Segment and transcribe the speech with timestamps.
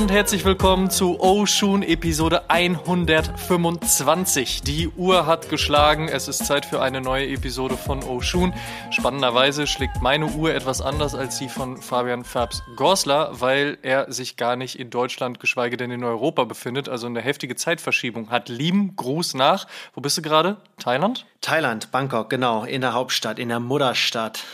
[0.00, 4.62] und herzlich willkommen zu Oshun Episode 125.
[4.62, 8.54] Die Uhr hat geschlagen, es ist Zeit für eine neue Episode von Oshun.
[8.90, 14.38] Spannenderweise schlägt meine Uhr etwas anders als die von Fabian Fabs Gorsler, weil er sich
[14.38, 18.48] gar nicht in Deutschland, geschweige denn in Europa befindet, also eine heftige Zeitverschiebung hat.
[18.48, 19.66] Lieben Gruß nach.
[19.92, 20.56] Wo bist du gerade?
[20.78, 21.26] Thailand?
[21.42, 24.44] Thailand, Bangkok, genau, in der Hauptstadt, in der Mutterstadt.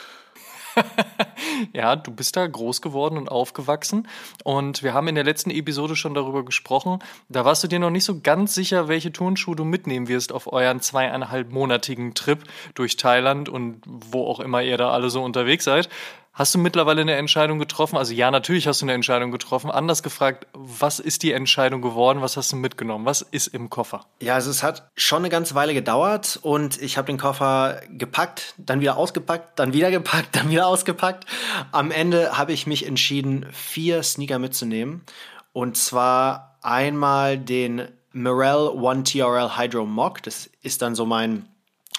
[1.73, 4.09] ja, du bist da groß geworden und aufgewachsen.
[4.45, 6.99] Und wir haben in der letzten Episode schon darüber gesprochen.
[7.29, 10.53] Da warst du dir noch nicht so ganz sicher, welche Turnschuhe du mitnehmen wirst auf
[10.53, 12.43] euren zweieinhalbmonatigen Trip
[12.75, 15.89] durch Thailand und wo auch immer ihr da alle so unterwegs seid.
[16.37, 17.97] Hast du mittlerweile eine Entscheidung getroffen?
[17.97, 19.71] Also ja, natürlich hast du eine Entscheidung getroffen.
[19.71, 22.21] Anders gefragt, was ist die Entscheidung geworden?
[22.21, 23.07] Was hast du mitgenommen?
[23.07, 24.05] Was ist im Koffer?
[24.21, 28.53] Ja, also es hat schon eine ganze Weile gedauert und ich habe den Koffer gepackt,
[28.59, 31.25] dann wieder ausgepackt, dann wieder gepackt, dann wieder ausgepackt.
[31.73, 35.07] Am Ende habe ich mich entschieden, vier Sneaker mitzunehmen.
[35.55, 40.23] Und zwar einmal den Morel One TRL Hydro Mock.
[40.23, 41.49] Das ist dann so mein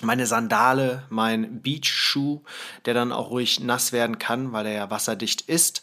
[0.01, 2.41] meine Sandale, mein Beach-Schuh,
[2.85, 5.81] der dann auch ruhig nass werden kann, weil er ja wasserdicht ist.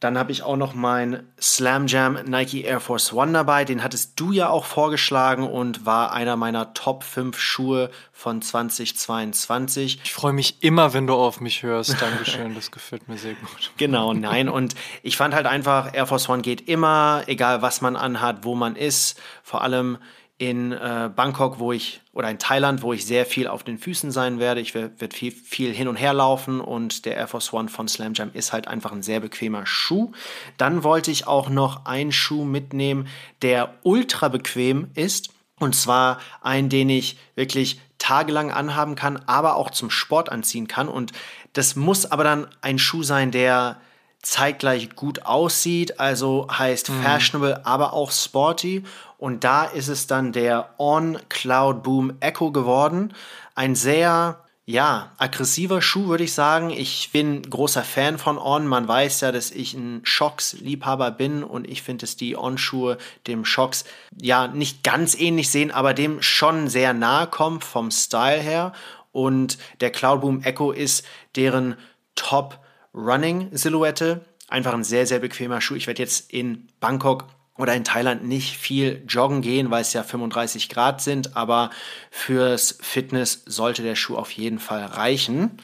[0.00, 3.64] Dann habe ich auch noch mein Slam Jam Nike Air Force One dabei.
[3.64, 10.00] Den hattest du ja auch vorgeschlagen und war einer meiner Top 5 Schuhe von 2022.
[10.04, 12.00] Ich freue mich immer, wenn du auf mich hörst.
[12.00, 13.72] Dankeschön, das gefällt mir sehr gut.
[13.76, 14.48] Genau, nein.
[14.48, 18.54] Und ich fand halt einfach, Air Force One geht immer, egal was man anhat, wo
[18.54, 19.20] man ist.
[19.42, 19.98] Vor allem
[20.38, 24.12] in äh, Bangkok, wo ich, oder in Thailand, wo ich sehr viel auf den Füßen
[24.12, 24.60] sein werde.
[24.60, 28.14] Ich werde viel, viel hin und her laufen und der Air Force One von Slam
[28.14, 30.12] Jam ist halt einfach ein sehr bequemer Schuh.
[30.56, 33.08] Dann wollte ich auch noch einen Schuh mitnehmen,
[33.42, 35.30] der ultra bequem ist.
[35.58, 40.86] Und zwar einen, den ich wirklich tagelang anhaben kann, aber auch zum Sport anziehen kann.
[40.88, 41.10] Und
[41.52, 43.80] das muss aber dann ein Schuh sein, der
[44.22, 47.02] zeitgleich gut aussieht, also heißt mhm.
[47.02, 48.84] fashionable, aber auch sporty.
[49.18, 53.12] Und da ist es dann der On Cloud Boom Echo geworden.
[53.56, 56.70] Ein sehr, ja, aggressiver Schuh, würde ich sagen.
[56.70, 58.64] Ich bin großer Fan von On.
[58.68, 62.96] Man weiß ja, dass ich ein Shocks-Liebhaber bin und ich finde, dass die On-Schuhe
[63.26, 63.84] dem Shocks
[64.20, 68.72] ja nicht ganz ähnlich sehen, aber dem schon sehr nahe kommen vom Style her.
[69.10, 71.04] Und der Cloud Boom Echo ist
[71.34, 71.76] deren
[72.14, 72.60] Top
[72.94, 74.24] Running Silhouette.
[74.46, 75.74] Einfach ein sehr, sehr bequemer Schuh.
[75.74, 77.24] Ich werde jetzt in Bangkok
[77.58, 81.70] oder in Thailand nicht viel joggen gehen, weil es ja 35 Grad sind, aber
[82.10, 85.58] fürs Fitness sollte der Schuh auf jeden Fall reichen.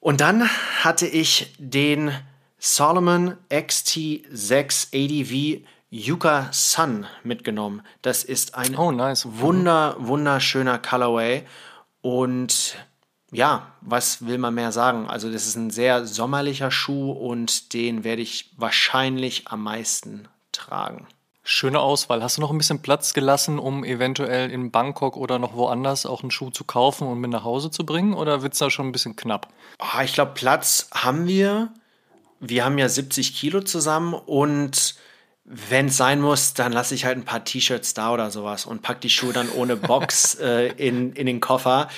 [0.00, 0.46] Und dann
[0.82, 2.12] hatte ich den
[2.58, 7.82] Solomon XT6 ADV Yucca Sun mitgenommen.
[8.02, 9.26] Das ist ein oh, nice.
[9.30, 11.44] wunder, wunderschöner Colorway.
[12.00, 12.76] Und
[13.30, 15.08] ja, was will man mehr sagen?
[15.08, 21.06] Also, das ist ein sehr sommerlicher Schuh und den werde ich wahrscheinlich am meisten tragen.
[21.46, 22.22] Schöne Auswahl.
[22.22, 26.22] Hast du noch ein bisschen Platz gelassen, um eventuell in Bangkok oder noch woanders auch
[26.22, 28.14] einen Schuh zu kaufen und mit nach Hause zu bringen?
[28.14, 29.48] Oder wird es da schon ein bisschen knapp?
[29.78, 31.68] Oh, ich glaube, Platz haben wir.
[32.40, 34.94] Wir haben ja 70 Kilo zusammen und
[35.44, 38.80] wenn es sein muss, dann lasse ich halt ein paar T-Shirts da oder sowas und
[38.80, 41.88] pack die Schuhe dann ohne Box äh, in, in den Koffer.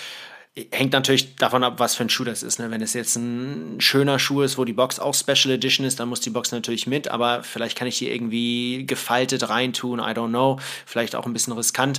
[0.71, 2.59] Hängt natürlich davon ab, was für ein Schuh das ist.
[2.59, 2.71] Ne?
[2.71, 6.09] Wenn es jetzt ein schöner Schuh ist, wo die Box auch Special Edition ist, dann
[6.09, 10.29] muss die Box natürlich mit, aber vielleicht kann ich die irgendwie gefaltet reintun, I don't
[10.29, 10.59] know.
[10.87, 11.99] Vielleicht auch ein bisschen riskant.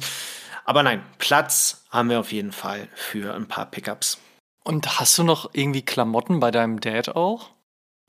[0.66, 4.19] Aber nein, Platz haben wir auf jeden Fall für ein paar Pickups.
[4.63, 7.51] Und hast du noch irgendwie Klamotten bei deinem Dad auch?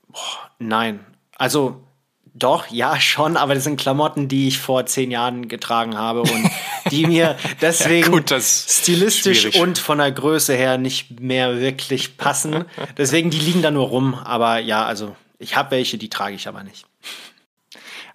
[0.09, 1.05] Boah, nein.
[1.37, 1.85] Also
[2.39, 6.51] doch, ja, schon, aber das sind Klamotten, die ich vor zehn Jahren getragen habe und
[6.91, 9.61] die mir deswegen ja, gut, stilistisch schwierig.
[9.61, 12.65] und von der Größe her nicht mehr wirklich passen.
[12.97, 14.15] Deswegen, die liegen da nur rum.
[14.15, 16.87] Aber ja, also ich habe welche, die trage ich aber nicht.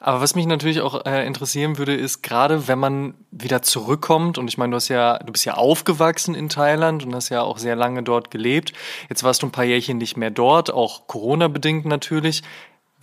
[0.05, 4.49] Aber was mich natürlich auch äh, interessieren würde, ist gerade, wenn man wieder zurückkommt und
[4.49, 7.57] ich meine, du hast ja, du bist ja aufgewachsen in Thailand und hast ja auch
[7.57, 8.73] sehr lange dort gelebt.
[9.09, 12.43] Jetzt warst du ein paar Jährchen nicht mehr dort, auch Corona bedingt natürlich.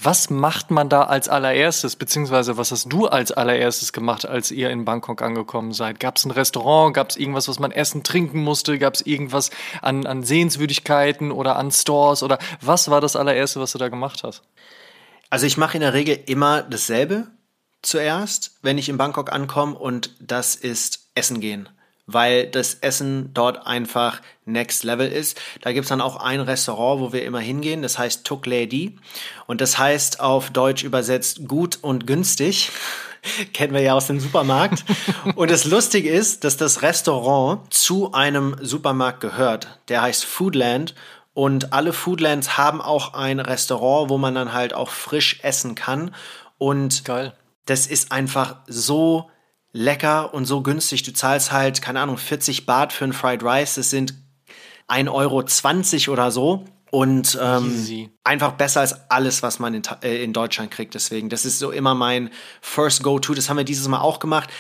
[0.03, 4.71] Was macht man da als allererstes, beziehungsweise was hast du als allererstes gemacht, als ihr
[4.71, 6.01] in Bangkok angekommen seid?
[6.01, 6.95] Gab es ein Restaurant?
[6.95, 8.79] Gab es irgendwas, was man essen, trinken musste?
[8.79, 9.51] Gab es irgendwas
[9.83, 12.23] an, an Sehenswürdigkeiten oder an Stores?
[12.23, 14.43] Oder was war das allererste, was du da gemacht hast?
[15.29, 17.27] Also ich mache in der Regel immer dasselbe
[17.83, 21.69] zuerst, wenn ich in Bangkok ankomme und das ist Essen gehen
[22.07, 25.41] weil das Essen dort einfach next level ist.
[25.61, 28.99] Da gibt es dann auch ein Restaurant, wo wir immer hingehen, das heißt Tuk Lady
[29.47, 32.71] und das heißt auf Deutsch übersetzt gut und günstig.
[33.53, 34.85] Kennen wir ja aus dem Supermarkt.
[35.35, 39.81] und das Lustige ist, dass das Restaurant zu einem Supermarkt gehört.
[39.89, 40.95] Der heißt Foodland
[41.35, 46.15] und alle Foodlands haben auch ein Restaurant, wo man dann halt auch frisch essen kann.
[46.59, 47.35] Und Geil.
[47.67, 49.31] das ist einfach so
[49.73, 51.03] lecker und so günstig.
[51.03, 53.75] Du zahlst halt, keine Ahnung, 40 Baht für ein Fried Rice.
[53.75, 54.15] Das sind
[54.89, 55.11] 1,20
[56.09, 56.65] Euro oder so.
[56.91, 58.11] Und ähm, Easy.
[58.25, 60.95] einfach besser als alles, was man in, äh, in Deutschland kriegt.
[60.95, 62.31] Deswegen, das ist so immer mein
[62.61, 63.35] First Go-To.
[63.35, 64.51] Das haben wir dieses Mal auch gemacht.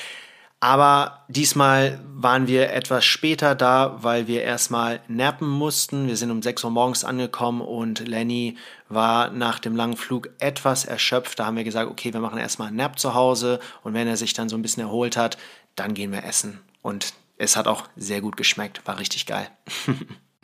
[0.62, 6.06] Aber diesmal waren wir etwas später da, weil wir erstmal nappen mussten.
[6.06, 8.58] Wir sind um 6 Uhr morgens angekommen und Lenny
[8.90, 11.38] war nach dem langen Flug etwas erschöpft.
[11.38, 14.18] Da haben wir gesagt, okay, wir machen erstmal einen Nap zu Hause und wenn er
[14.18, 15.38] sich dann so ein bisschen erholt hat,
[15.76, 16.60] dann gehen wir essen.
[16.82, 19.48] Und es hat auch sehr gut geschmeckt, war richtig geil.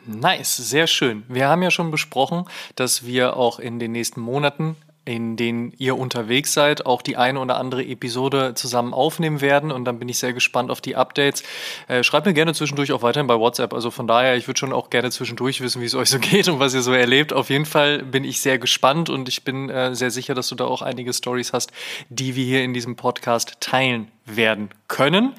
[0.09, 1.25] Nice, sehr schön.
[1.27, 5.97] Wir haben ja schon besprochen, dass wir auch in den nächsten Monaten, in denen ihr
[5.97, 9.71] unterwegs seid, auch die eine oder andere Episode zusammen aufnehmen werden.
[9.71, 11.43] Und dann bin ich sehr gespannt auf die Updates.
[11.87, 13.73] Äh, schreibt mir gerne zwischendurch auch weiterhin bei WhatsApp.
[13.73, 16.49] Also von daher, ich würde schon auch gerne zwischendurch wissen, wie es euch so geht
[16.49, 17.31] und was ihr so erlebt.
[17.31, 20.55] Auf jeden Fall bin ich sehr gespannt und ich bin äh, sehr sicher, dass du
[20.55, 21.71] da auch einige Stories hast,
[22.09, 25.35] die wir hier in diesem Podcast teilen werden können.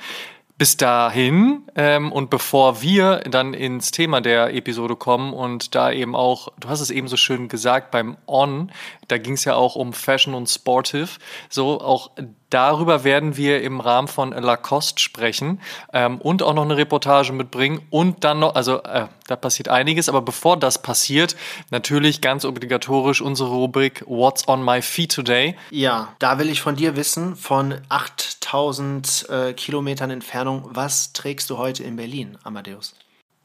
[0.59, 6.17] Bis dahin ähm, und bevor wir dann ins Thema der Episode kommen und da eben
[6.17, 8.73] auch, du hast es eben so schön gesagt beim On,
[9.07, 11.11] da ging es ja auch um Fashion und Sportive,
[11.49, 12.11] so auch
[12.51, 15.61] darüber werden wir im Rahmen von Lacoste sprechen
[15.93, 20.09] ähm, und auch noch eine Reportage mitbringen und dann noch, also äh, da passiert einiges,
[20.09, 21.37] aber bevor das passiert,
[21.71, 25.57] natürlich ganz obligatorisch unsere Rubrik What's on my feet today.
[25.71, 31.59] Ja, da will ich von dir wissen, von 8000 äh, Kilometern Entfernung, was trägst du
[31.59, 32.95] heute in Berlin, Amadeus?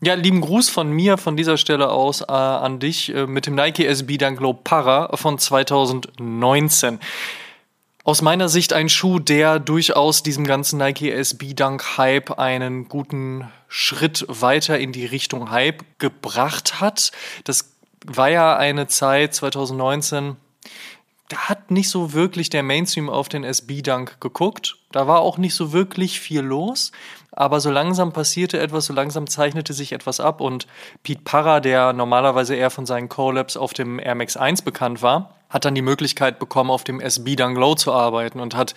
[0.06, 3.56] Ja, lieben Gruß von mir von dieser Stelle aus äh, an dich äh, mit dem
[3.56, 7.00] Nike SB Dunk Low Para von 2019.
[8.06, 13.50] Aus meiner Sicht ein Schuh, der durchaus diesem ganzen Nike SB Dunk Hype einen guten
[13.70, 17.14] Schritt weiter in die Richtung Hype gebracht hat.
[17.46, 17.74] Das
[18.06, 20.36] war ja eine Zeit 2019,
[21.30, 24.78] da hat nicht so wirklich der Mainstream auf den SB-Dunk geguckt.
[24.92, 26.92] Da war auch nicht so wirklich viel los.
[27.32, 30.42] Aber so langsam passierte etwas, so langsam zeichnete sich etwas ab.
[30.42, 30.68] Und
[31.02, 35.34] Pete Parra, der normalerweise eher von seinen Collabs auf dem Air Max 1 bekannt war,
[35.54, 38.74] hat dann die Möglichkeit bekommen, auf dem SB Dunk zu arbeiten und hat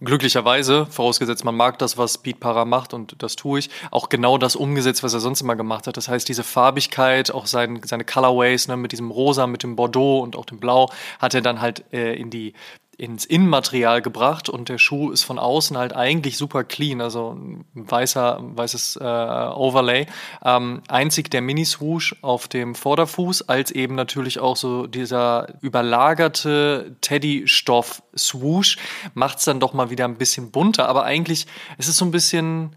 [0.00, 4.38] glücklicherweise, vorausgesetzt man mag das, was Pete Parra macht und das tue ich, auch genau
[4.38, 5.96] das umgesetzt, was er sonst immer gemacht hat.
[5.96, 10.20] Das heißt, diese Farbigkeit, auch sein, seine Colorways ne, mit diesem Rosa, mit dem Bordeaux
[10.20, 12.52] und auch dem Blau, hat er dann halt äh, in die
[12.98, 17.64] ins Innenmaterial gebracht und der Schuh ist von außen halt eigentlich super clean, also ein
[17.72, 20.06] weißer, weißes äh, Overlay.
[20.44, 28.78] Ähm, einzig der Mini-Swoosh auf dem Vorderfuß, als eben natürlich auch so dieser überlagerte Teddy-Stoff-Swoosh,
[29.14, 31.46] macht es dann doch mal wieder ein bisschen bunter, aber eigentlich
[31.78, 32.74] es ist so ein bisschen,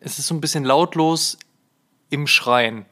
[0.00, 1.36] es ist so ein bisschen lautlos
[2.08, 2.86] im Schreien.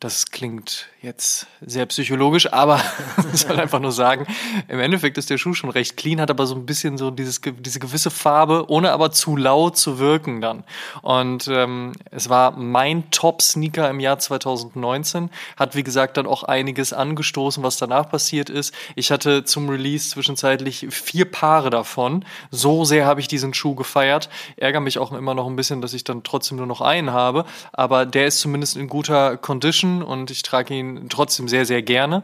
[0.00, 2.80] Das klingt jetzt sehr psychologisch, aber
[3.34, 4.26] ich soll einfach nur sagen,
[4.68, 7.40] im Endeffekt ist der Schuh schon recht clean, hat aber so ein bisschen so dieses,
[7.42, 10.64] diese gewisse Farbe, ohne aber zu laut zu wirken dann.
[11.02, 16.92] Und ähm, es war mein Top-Sneaker im Jahr 2019, hat wie gesagt dann auch einiges
[16.92, 18.74] angestoßen, was danach passiert ist.
[18.96, 22.24] Ich hatte zum Release zwischenzeitlich vier Paare davon.
[22.50, 24.30] So sehr habe ich diesen Schuh gefeiert.
[24.56, 27.44] Ärgere mich auch immer noch ein bisschen, dass ich dann trotzdem nur noch einen habe,
[27.72, 32.22] aber der ist zumindest in guter Condition und ich trage ihn trotzdem sehr, sehr gerne.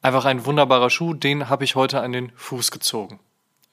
[0.00, 3.20] Einfach ein wunderbarer Schuh, den habe ich heute an den Fuß gezogen.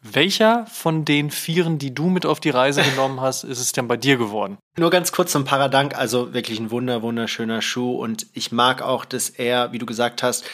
[0.01, 3.87] Welcher von den Vieren, die du mit auf die Reise genommen hast, ist es denn
[3.87, 4.57] bei dir geworden?
[4.77, 9.05] Nur ganz kurz zum Paradank, also wirklich ein wunder, wunderschöner Schuh und ich mag auch,
[9.05, 10.45] dass er, wie du gesagt hast,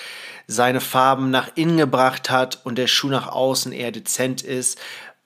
[0.48, 4.80] seine Farben nach innen gebracht hat und der Schuh nach außen eher dezent ist,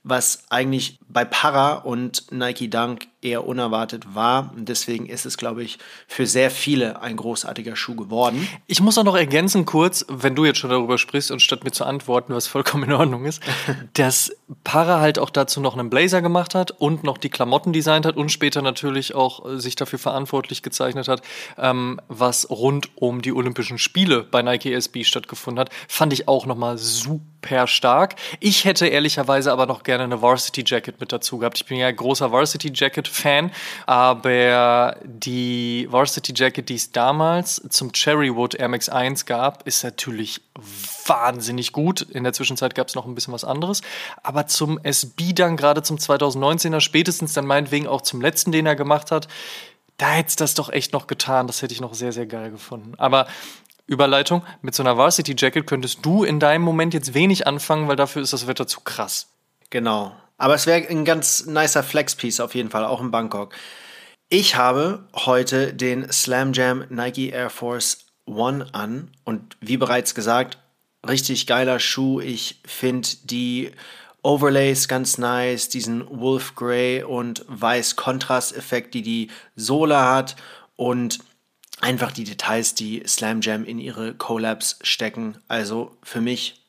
[0.04, 4.52] was eigentlich bei Para und Nike Dunk eher unerwartet war.
[4.56, 8.48] Und deswegen ist es, glaube ich, für sehr viele ein großartiger Schuh geworden.
[8.66, 11.72] Ich muss auch noch ergänzen kurz, wenn du jetzt schon darüber sprichst und statt mir
[11.72, 13.44] zu antworten, was vollkommen in Ordnung ist,
[13.94, 14.32] dass
[14.64, 18.16] Para halt auch dazu noch einen Blazer gemacht hat und noch die Klamotten designt hat
[18.16, 21.22] und später natürlich auch äh, sich dafür verantwortlich gezeichnet hat,
[21.58, 26.46] ähm, was rund um die Olympischen Spiele bei Nike SB stattgefunden hat, fand ich auch
[26.46, 28.16] nochmal super stark.
[28.40, 31.58] Ich hätte ehrlicherweise aber noch gerne eine Varsity Jacket mit dazu gehabt.
[31.58, 33.52] Ich bin ja großer Varsity Jacket Fan,
[33.86, 40.42] aber die Varsity Jacket, die es damals zum Cherrywood Air Max 1 gab, ist natürlich
[41.06, 42.02] wahnsinnig gut.
[42.02, 43.82] In der Zwischenzeit gab es noch ein bisschen was anderes.
[44.24, 48.76] Aber zum SB dann, gerade zum 2019er, spätestens dann meinetwegen auch zum letzten, den er
[48.76, 49.28] gemacht hat,
[49.98, 51.48] da hätte es das doch echt noch getan.
[51.48, 52.94] Das hätte ich noch sehr, sehr geil gefunden.
[52.98, 53.28] Aber
[53.86, 57.96] Überleitung, mit so einer Varsity Jacket könntest du in deinem Moment jetzt wenig anfangen, weil
[57.96, 59.28] dafür ist das Wetter zu krass.
[59.70, 60.14] Genau.
[60.40, 63.54] Aber es wäre ein ganz nicer Flex-Piece auf jeden Fall, auch in Bangkok.
[64.30, 70.58] Ich habe heute den Slam Jam Nike Air Force One an und wie bereits gesagt,
[71.08, 72.22] richtig geiler Schuh.
[72.22, 73.72] Ich finde die
[74.24, 80.36] Overlays ganz nice, diesen Wolf Grey und Weiß Kontrast-Effekt, die die Sohle hat
[80.76, 81.20] und
[81.82, 85.38] einfach die Details, die Slam Jam in ihre Collabs stecken.
[85.48, 86.62] Also für mich,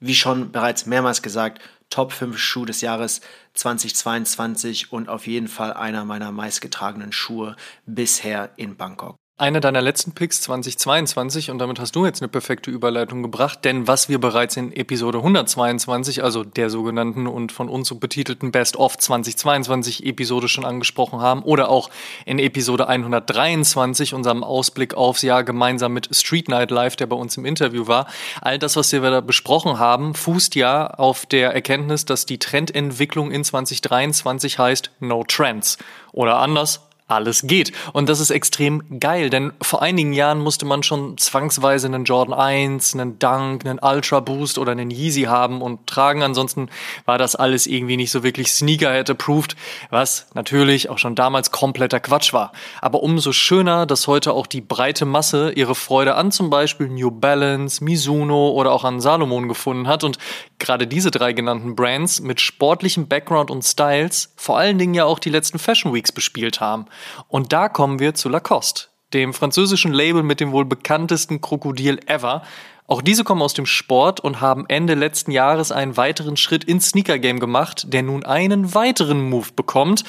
[0.00, 3.20] wie schon bereits mehrmals gesagt, Top 5 Schuh des Jahres
[3.54, 9.16] 2022 und auf jeden Fall einer meiner meistgetragenen Schuhe bisher in Bangkok.
[9.40, 13.86] Eine deiner letzten Picks 2022 und damit hast du jetzt eine perfekte Überleitung gebracht, denn
[13.86, 18.74] was wir bereits in Episode 122, also der sogenannten und von uns so betitelten Best
[18.74, 21.88] of 2022 Episode schon angesprochen haben oder auch
[22.26, 27.36] in Episode 123 unserem Ausblick aufs Jahr gemeinsam mit Street Night Live, der bei uns
[27.36, 28.08] im Interview war.
[28.40, 33.30] All das, was wir da besprochen haben, fußt ja auf der Erkenntnis, dass die Trendentwicklung
[33.30, 35.78] in 2023 heißt No Trends
[36.10, 37.72] oder anders alles geht.
[37.92, 42.34] Und das ist extrem geil, denn vor einigen Jahren musste man schon zwangsweise einen Jordan
[42.34, 46.22] 1, einen Dunk, einen Ultra Boost oder einen Yeezy haben und tragen.
[46.22, 46.68] Ansonsten
[47.06, 49.56] war das alles irgendwie nicht so wirklich Sneakerhead approved,
[49.90, 52.52] was natürlich auch schon damals kompletter Quatsch war.
[52.82, 57.10] Aber umso schöner, dass heute auch die breite Masse ihre Freude an zum Beispiel New
[57.10, 60.18] Balance, Mizuno oder auch an Salomon gefunden hat und
[60.58, 65.18] gerade diese drei genannten Brands mit sportlichem Background und Styles vor allen Dingen ja auch
[65.18, 66.86] die letzten Fashion Weeks bespielt haben.
[67.28, 72.42] Und da kommen wir zu Lacoste, dem französischen Label mit dem wohl bekanntesten Krokodil ever,
[72.90, 76.88] auch diese kommen aus dem Sport und haben Ende letzten Jahres einen weiteren Schritt ins
[76.88, 80.04] Sneaker-Game gemacht, der nun einen weiteren Move bekommt.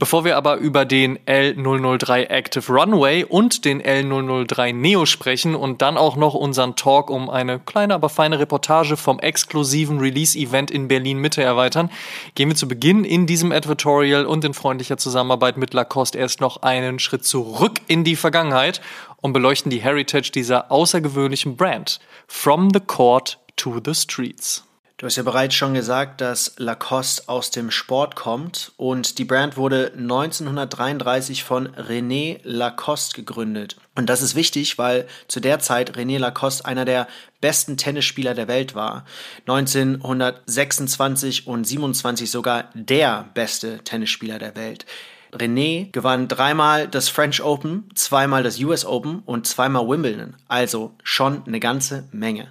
[0.00, 5.98] Bevor wir aber über den L003 Active Runway und den L003 Neo sprechen und dann
[5.98, 11.18] auch noch unseren Talk um eine kleine, aber feine Reportage vom exklusiven Release-Event in Berlin
[11.18, 11.90] Mitte erweitern,
[12.34, 16.62] gehen wir zu Beginn in diesem Advertorial und in freundlicher Zusammenarbeit mit Lacoste erst noch
[16.62, 18.80] einen Schritt zurück in die Vergangenheit
[19.20, 22.00] und beleuchten die Heritage dieser außergewöhnlichen Brand.
[22.26, 24.64] From the Court to the Streets.
[25.00, 29.56] Du hast ja bereits schon gesagt, dass Lacoste aus dem Sport kommt und die Brand
[29.56, 33.78] wurde 1933 von René Lacoste gegründet.
[33.94, 37.08] Und das ist wichtig, weil zu der Zeit René Lacoste einer der
[37.40, 39.06] besten Tennisspieler der Welt war.
[39.46, 44.84] 1926 und 27 sogar der beste Tennisspieler der Welt.
[45.32, 50.36] René gewann dreimal das French Open, zweimal das US Open und zweimal Wimbledon.
[50.46, 52.48] Also schon eine ganze Menge.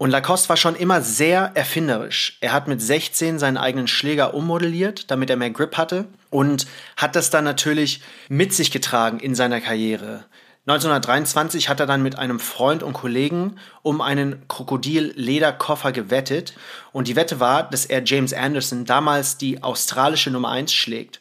[0.00, 2.38] Und Lacoste war schon immer sehr erfinderisch.
[2.40, 6.66] Er hat mit 16 seinen eigenen Schläger ummodelliert, damit er mehr Grip hatte und
[6.96, 10.24] hat das dann natürlich mit sich getragen in seiner Karriere.
[10.66, 16.54] 1923 hat er dann mit einem Freund und Kollegen um einen Krokodil-Lederkoffer gewettet
[16.92, 21.20] und die Wette war, dass er James Anderson, damals die australische Nummer 1, schlägt.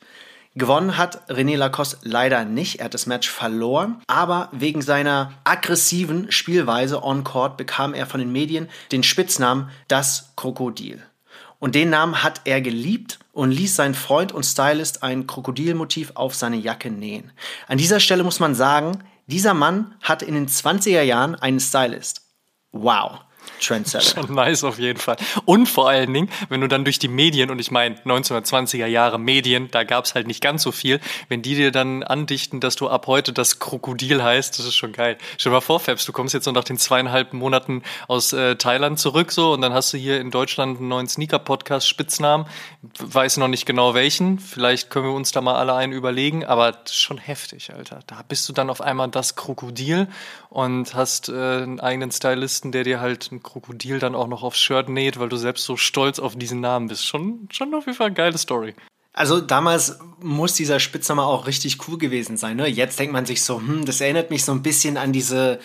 [0.55, 2.79] Gewonnen hat René Lacoste leider nicht.
[2.79, 4.01] Er hat das Match verloren.
[4.07, 10.33] Aber wegen seiner aggressiven Spielweise on court bekam er von den Medien den Spitznamen das
[10.35, 11.01] Krokodil.
[11.59, 16.33] Und den Namen hat er geliebt und ließ seinen Freund und Stylist ein Krokodilmotiv auf
[16.33, 17.31] seine Jacke nähen.
[17.67, 22.21] An dieser Stelle muss man sagen, dieser Mann hatte in den 20er Jahren einen Stylist.
[22.71, 23.19] Wow.
[23.61, 24.21] Trendsetter.
[24.21, 25.17] Schon nice auf jeden Fall.
[25.45, 29.19] Und vor allen Dingen, wenn du dann durch die Medien, und ich meine 1920er Jahre
[29.19, 32.75] Medien, da gab es halt nicht ganz so viel, wenn die dir dann andichten, dass
[32.75, 35.17] du ab heute das Krokodil heißt, das ist schon geil.
[35.37, 38.55] Stell dir mal vor, Fabs, du kommst jetzt so nach den zweieinhalb Monaten aus äh,
[38.55, 42.45] Thailand zurück so und dann hast du hier in Deutschland einen neuen Sneaker-Podcast Spitznamen.
[42.99, 44.39] Weiß noch nicht genau welchen.
[44.39, 47.99] Vielleicht können wir uns da mal alle einen überlegen, aber schon heftig, Alter.
[48.07, 50.07] Da bist du dann auf einmal das Krokodil
[50.49, 54.59] und hast äh, einen eigenen Stylisten, der dir halt ein Krokodil dann auch noch aufs
[54.59, 57.05] Shirt näht, weil du selbst so stolz auf diesen Namen bist.
[57.05, 58.75] Schon, schon auf jeden Fall eine geile Story.
[59.13, 62.57] Also damals muss dieser Spitzname auch richtig cool gewesen sein.
[62.57, 62.67] Ne?
[62.67, 65.59] Jetzt denkt man sich so, hm, das erinnert mich so ein bisschen an diese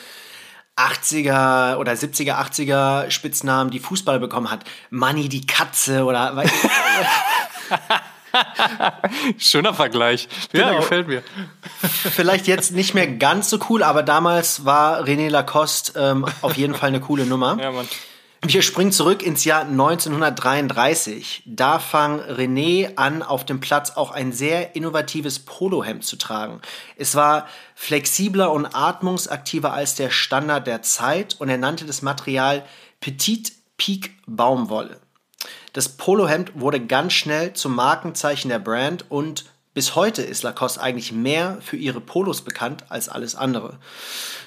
[0.77, 4.65] 80er oder 70er, 80er Spitznamen, die Fußball bekommen hat.
[4.91, 6.35] Money die Katze oder
[9.39, 10.29] Schöner Vergleich.
[10.53, 10.81] Ja, genau.
[10.81, 11.23] gefällt mir.
[11.83, 16.75] Vielleicht jetzt nicht mehr ganz so cool, aber damals war René Lacoste ähm, auf jeden
[16.75, 17.57] Fall eine coole Nummer.
[17.61, 17.89] Ja, Mann.
[18.47, 21.45] Wir springen zurück ins Jahr 1933.
[21.47, 26.61] Da fang René an, auf dem Platz auch ein sehr innovatives Polohemd zu tragen.
[26.97, 32.67] Es war flexibler und atmungsaktiver als der Standard der Zeit und er nannte das Material
[33.01, 35.01] Petit Peak Baumwolle.
[35.73, 41.11] Das Polohemd wurde ganz schnell zum Markenzeichen der Brand und bis heute ist Lacoste eigentlich
[41.11, 43.79] mehr für ihre Polos bekannt als alles andere.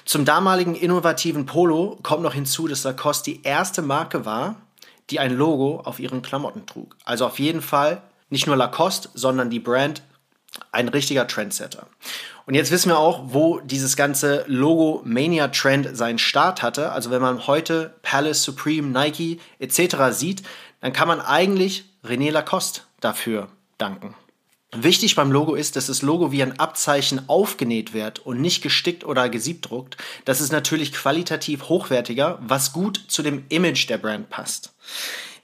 [0.06, 4.56] Zum damaligen innovativen Polo kommt noch hinzu, dass Lacoste die erste Marke war,
[5.10, 6.96] die ein Logo auf ihren Klamotten trug.
[7.04, 10.02] Also auf jeden Fall nicht nur Lacoste, sondern die Brand
[10.72, 11.86] Ein richtiger Trendsetter.
[12.46, 16.92] Und jetzt wissen wir auch, wo dieses ganze Logo Mania Trend seinen Start hatte.
[16.92, 19.96] Also wenn man heute Palace, Supreme, Nike etc.
[20.10, 20.42] sieht,
[20.80, 24.14] dann kann man eigentlich René Lacoste dafür danken.
[24.76, 29.02] Wichtig beim Logo ist, dass das Logo wie ein Abzeichen aufgenäht wird und nicht gestickt
[29.02, 29.96] oder gesiebdruckt.
[30.26, 34.74] Das ist natürlich qualitativ hochwertiger, was gut zu dem Image der Brand passt.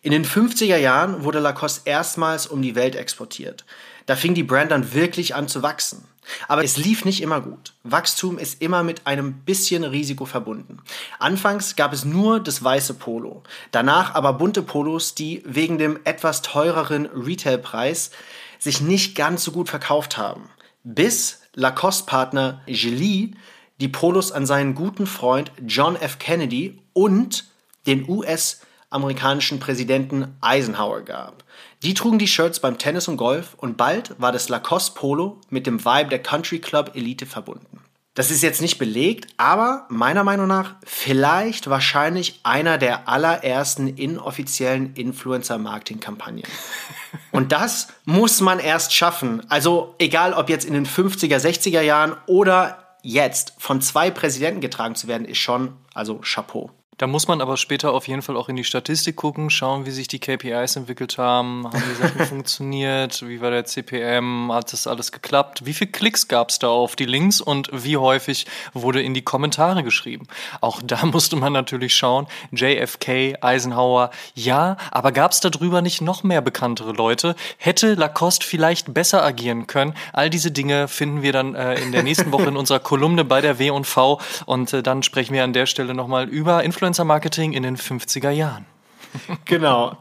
[0.02, 3.64] In den 50er Jahren wurde Lacoste erstmals um die Welt exportiert.
[4.06, 6.04] Da fing die Brand dann wirklich an zu wachsen.
[6.48, 7.74] Aber es lief nicht immer gut.
[7.82, 10.78] Wachstum ist immer mit einem bisschen Risiko verbunden.
[11.18, 16.42] Anfangs gab es nur das weiße Polo, danach aber bunte Polos, die wegen dem etwas
[16.42, 18.10] teureren Retailpreis
[18.58, 20.48] sich nicht ganz so gut verkauft haben,
[20.82, 23.34] bis Lacoste-Partner Gilly
[23.80, 26.18] die Polos an seinen guten Freund John F.
[26.18, 27.44] Kennedy und
[27.86, 31.43] den US-amerikanischen Präsidenten Eisenhower gab.
[31.84, 35.66] Die trugen die Shirts beim Tennis und Golf und bald war das Lacoste Polo mit
[35.66, 37.80] dem Vibe der Country Club Elite verbunden.
[38.14, 44.94] Das ist jetzt nicht belegt, aber meiner Meinung nach vielleicht wahrscheinlich einer der allerersten inoffiziellen
[44.94, 46.44] Influencer-Marketing-Kampagnen.
[47.32, 49.42] Und das muss man erst schaffen.
[49.50, 54.94] Also egal, ob jetzt in den 50er, 60er Jahren oder jetzt von zwei Präsidenten getragen
[54.94, 56.70] zu werden, ist schon, also Chapeau.
[56.96, 59.90] Da muss man aber später auf jeden Fall auch in die Statistik gucken, schauen, wie
[59.90, 64.86] sich die KPIs entwickelt haben, haben die Sachen funktioniert, wie war der CPM, hat das
[64.86, 69.02] alles geklappt, wie viele Klicks gab es da auf die Links und wie häufig wurde
[69.02, 70.28] in die Kommentare geschrieben.
[70.60, 76.22] Auch da musste man natürlich schauen, JFK, Eisenhower, ja, aber gab es darüber nicht noch
[76.22, 77.34] mehr bekanntere Leute?
[77.58, 79.94] Hätte Lacoste vielleicht besser agieren können?
[80.12, 83.40] All diese Dinge finden wir dann äh, in der nächsten Woche in unserer Kolumne bei
[83.40, 87.62] der W&V und äh, dann sprechen wir an der Stelle nochmal über Influencer Influencer-Marketing in
[87.62, 88.66] den 50er Jahren.
[89.44, 89.96] Genau.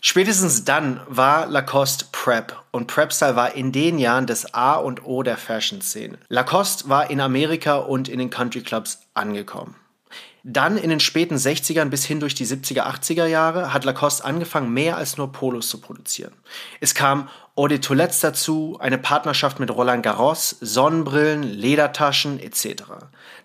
[0.00, 5.22] Spätestens dann war Lacoste Prep und Prep-Style war in den Jahren das A und O
[5.22, 6.18] der Fashion-Szene.
[6.28, 9.76] Lacoste war in Amerika und in den Country Clubs angekommen.
[10.44, 14.72] Dann in den späten 60ern bis hin durch die 70er, 80er Jahre hat Lacoste angefangen,
[14.72, 16.32] mehr als nur Polos zu produzieren.
[16.80, 22.84] Es kam Eau de Toilettes dazu, eine Partnerschaft mit Roland Garros, Sonnenbrillen, Ledertaschen etc.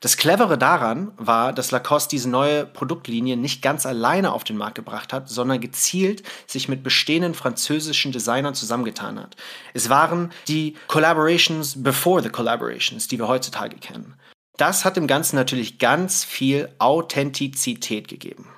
[0.03, 4.75] Das Clevere daran war, dass Lacoste diese neue Produktlinie nicht ganz alleine auf den Markt
[4.75, 9.37] gebracht hat, sondern gezielt sich mit bestehenden französischen Designern zusammengetan hat.
[9.73, 14.15] Es waren die Collaborations before the Collaborations, die wir heutzutage kennen.
[14.57, 18.49] Das hat dem Ganzen natürlich ganz viel Authentizität gegeben.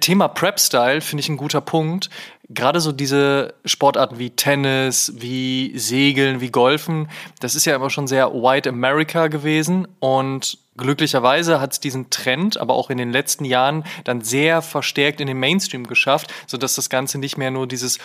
[0.00, 2.08] Thema Prep-Style finde ich ein guter Punkt.
[2.48, 8.06] Gerade so diese Sportarten wie Tennis, wie Segeln, wie Golfen, das ist ja immer schon
[8.06, 13.44] sehr White America gewesen und glücklicherweise hat es diesen Trend, aber auch in den letzten
[13.44, 17.98] Jahren dann sehr verstärkt in den Mainstream geschafft, sodass das Ganze nicht mehr nur dieses,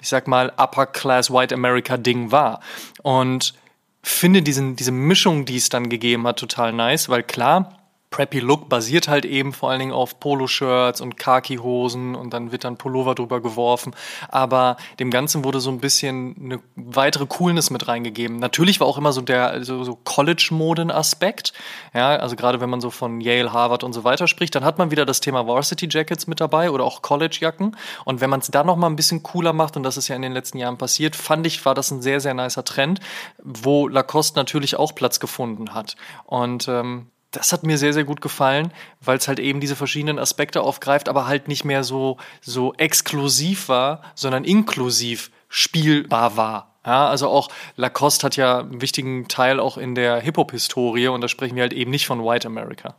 [0.00, 2.60] ich sag mal, Upper Class White America Ding war.
[3.02, 3.54] Und
[4.02, 7.81] finde diesen, diese Mischung, die es dann gegeben hat, total nice, weil klar,
[8.12, 12.62] Preppy Look basiert halt eben vor allen Dingen auf Poloshirts und Khaki-Hosen und dann wird
[12.62, 13.94] dann Pullover drüber geworfen.
[14.28, 18.36] Aber dem Ganzen wurde so ein bisschen eine weitere Coolness mit reingegeben.
[18.36, 21.54] Natürlich war auch immer so der so, so College-Moden-Aspekt.
[21.94, 24.78] Ja, also gerade wenn man so von Yale, Harvard und so weiter spricht, dann hat
[24.78, 27.76] man wieder das Thema Varsity Jackets mit dabei oder auch College-Jacken.
[28.04, 30.16] Und wenn man es dann noch mal ein bisschen cooler macht, und das ist ja
[30.16, 33.00] in den letzten Jahren passiert, fand ich, war das ein sehr, sehr nicer Trend,
[33.42, 35.96] wo Lacoste natürlich auch Platz gefunden hat.
[36.26, 40.18] Und ähm, das hat mir sehr, sehr gut gefallen, weil es halt eben diese verschiedenen
[40.18, 46.76] Aspekte aufgreift, aber halt nicht mehr so, so exklusiv war, sondern inklusiv spielbar war.
[46.84, 51.28] Ja, also auch Lacoste hat ja einen wichtigen Teil auch in der Hip-Hop-Historie und da
[51.28, 52.96] sprechen wir halt eben nicht von White America.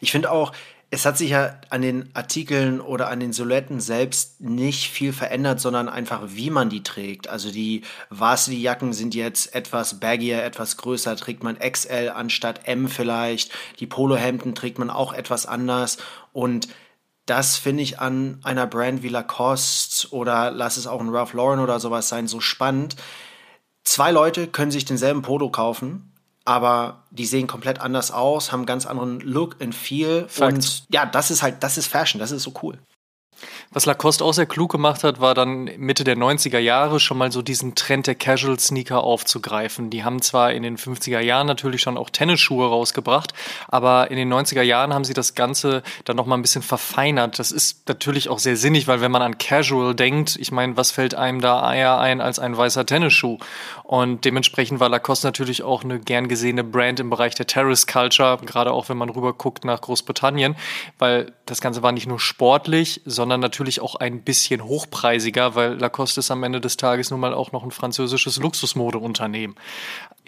[0.00, 0.52] Ich finde auch,
[0.90, 5.60] es hat sich ja an den Artikeln oder an den Silhouetten selbst nicht viel verändert,
[5.60, 7.28] sondern einfach, wie man die trägt.
[7.28, 13.52] Also die Varsity-Jacken sind jetzt etwas baggier, etwas größer, trägt man XL anstatt M vielleicht.
[13.80, 15.98] Die Polohemden trägt man auch etwas anders.
[16.32, 16.68] Und
[17.26, 21.60] das finde ich an einer Brand wie Lacoste oder lass es auch ein Ralph Lauren
[21.60, 22.96] oder sowas sein, so spannend.
[23.84, 26.14] Zwei Leute können sich denselben Polo kaufen
[26.48, 30.24] aber die sehen komplett anders aus, haben ganz anderen Look and Feel.
[30.28, 30.54] Fakt.
[30.54, 32.78] Und ja, das ist halt, das ist Fashion, das ist so cool.
[33.70, 37.30] Was Lacoste auch sehr klug gemacht hat, war dann Mitte der 90er Jahre schon mal
[37.30, 39.90] so diesen Trend der Casual Sneaker aufzugreifen.
[39.90, 43.34] Die haben zwar in den 50er Jahren natürlich schon auch Tennisschuhe rausgebracht,
[43.68, 47.38] aber in den 90er Jahren haben sie das Ganze dann noch mal ein bisschen verfeinert.
[47.38, 50.90] Das ist natürlich auch sehr sinnig, weil wenn man an Casual denkt, ich meine, was
[50.90, 53.36] fällt einem da eher ein als ein weißer Tennisschuh?
[53.84, 58.38] Und dementsprechend war Lacoste natürlich auch eine gern gesehene Brand im Bereich der Terrace Culture,
[58.46, 60.56] gerade auch wenn man rüber guckt nach Großbritannien,
[60.98, 65.74] weil das Ganze war nicht nur sportlich, sondern natürlich natürlich auch ein bisschen hochpreisiger, weil
[65.74, 69.56] Lacoste ist am Ende des Tages nun mal auch noch ein französisches Luxusmodeunternehmen.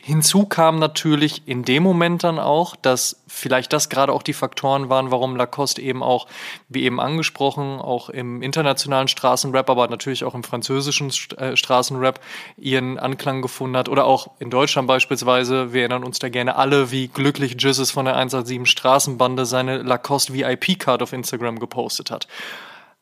[0.03, 4.89] Hinzu kam natürlich in dem Moment dann auch, dass vielleicht das gerade auch die Faktoren
[4.89, 6.27] waren, warum Lacoste eben auch,
[6.71, 12.19] wie eben angesprochen, auch im internationalen Straßenrap, aber natürlich auch im französischen äh, Straßenrap
[12.57, 13.91] ihren Anklang gefunden hat.
[13.91, 15.75] Oder auch in Deutschland beispielsweise.
[15.75, 20.33] Wir erinnern uns da gerne alle, wie glücklich Jizzes von der 187 Straßenbande seine Lacoste
[20.33, 22.27] VIP-Card auf Instagram gepostet hat.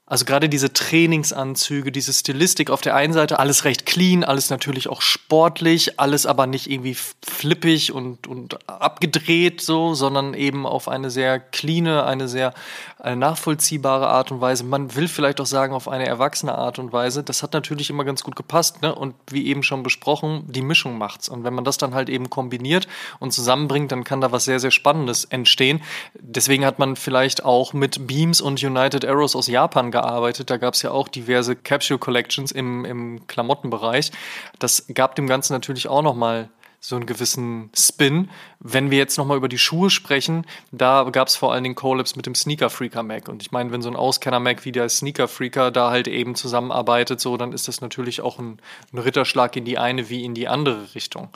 [0.09, 4.88] Also gerade diese Trainingsanzüge, diese Stilistik auf der einen Seite, alles recht clean, alles natürlich
[4.88, 11.11] auch sportlich, alles aber nicht irgendwie flippig und, und abgedreht so, sondern eben auf eine
[11.11, 12.55] sehr cleane, eine sehr
[13.01, 14.64] eine nachvollziehbare Art und Weise.
[14.64, 17.23] Man will vielleicht auch sagen, auf eine erwachsene Art und Weise.
[17.23, 18.94] Das hat natürlich immer ganz gut gepasst, ne?
[18.94, 21.29] Und wie eben schon besprochen, die Mischung macht's.
[21.29, 22.88] Und wenn man das dann halt eben kombiniert
[23.21, 25.81] und zusammenbringt, dann kann da was sehr, sehr Spannendes entstehen.
[26.14, 30.51] Deswegen hat man vielleicht auch mit Beams und United Arrows aus Japan gearbeitet.
[30.51, 34.11] Da gab es ja auch diverse Capsule Collections im, im Klamottenbereich.
[34.59, 36.49] Das gab dem Ganzen natürlich auch nochmal
[36.81, 38.31] so einen gewissen Spin.
[38.61, 42.14] Wenn wir jetzt nochmal über die Schuhe sprechen, da gab es vor allen Dingen Collabs
[42.14, 43.29] mit dem Sneaker Freaker Mac.
[43.29, 46.37] Und ich meine, wenn so ein Auskenner Mac wie der Sneaker Freaker da halt eben
[46.37, 48.59] zusammenarbeitet, so, dann ist das natürlich auch ein,
[48.93, 51.29] ein Ritterschlag in die eine wie in die andere Richtung.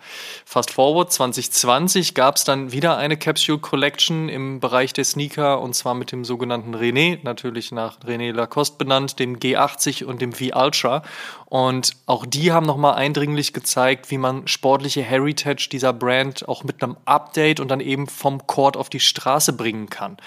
[0.45, 5.75] Fast forward 2020 gab es dann wieder eine Capsule Collection im Bereich der Sneaker und
[5.75, 10.57] zwar mit dem sogenannten René, natürlich nach René Lacoste benannt, dem G80 und dem V
[10.57, 11.03] Ultra.
[11.47, 15.03] Und auch die haben nochmal eindringlich gezeigt, wie man sportliche
[15.33, 19.55] Heritage dieser Brand auch mit einem Update und dann eben vom Court auf die Straße
[19.55, 20.19] bringen kann.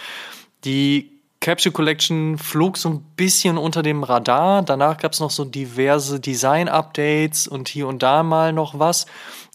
[0.64, 4.64] Die Capsule Collection flog so ein bisschen unter dem Radar.
[4.64, 9.06] Danach gab es noch so diverse Design-Updates und hier und da mal noch was.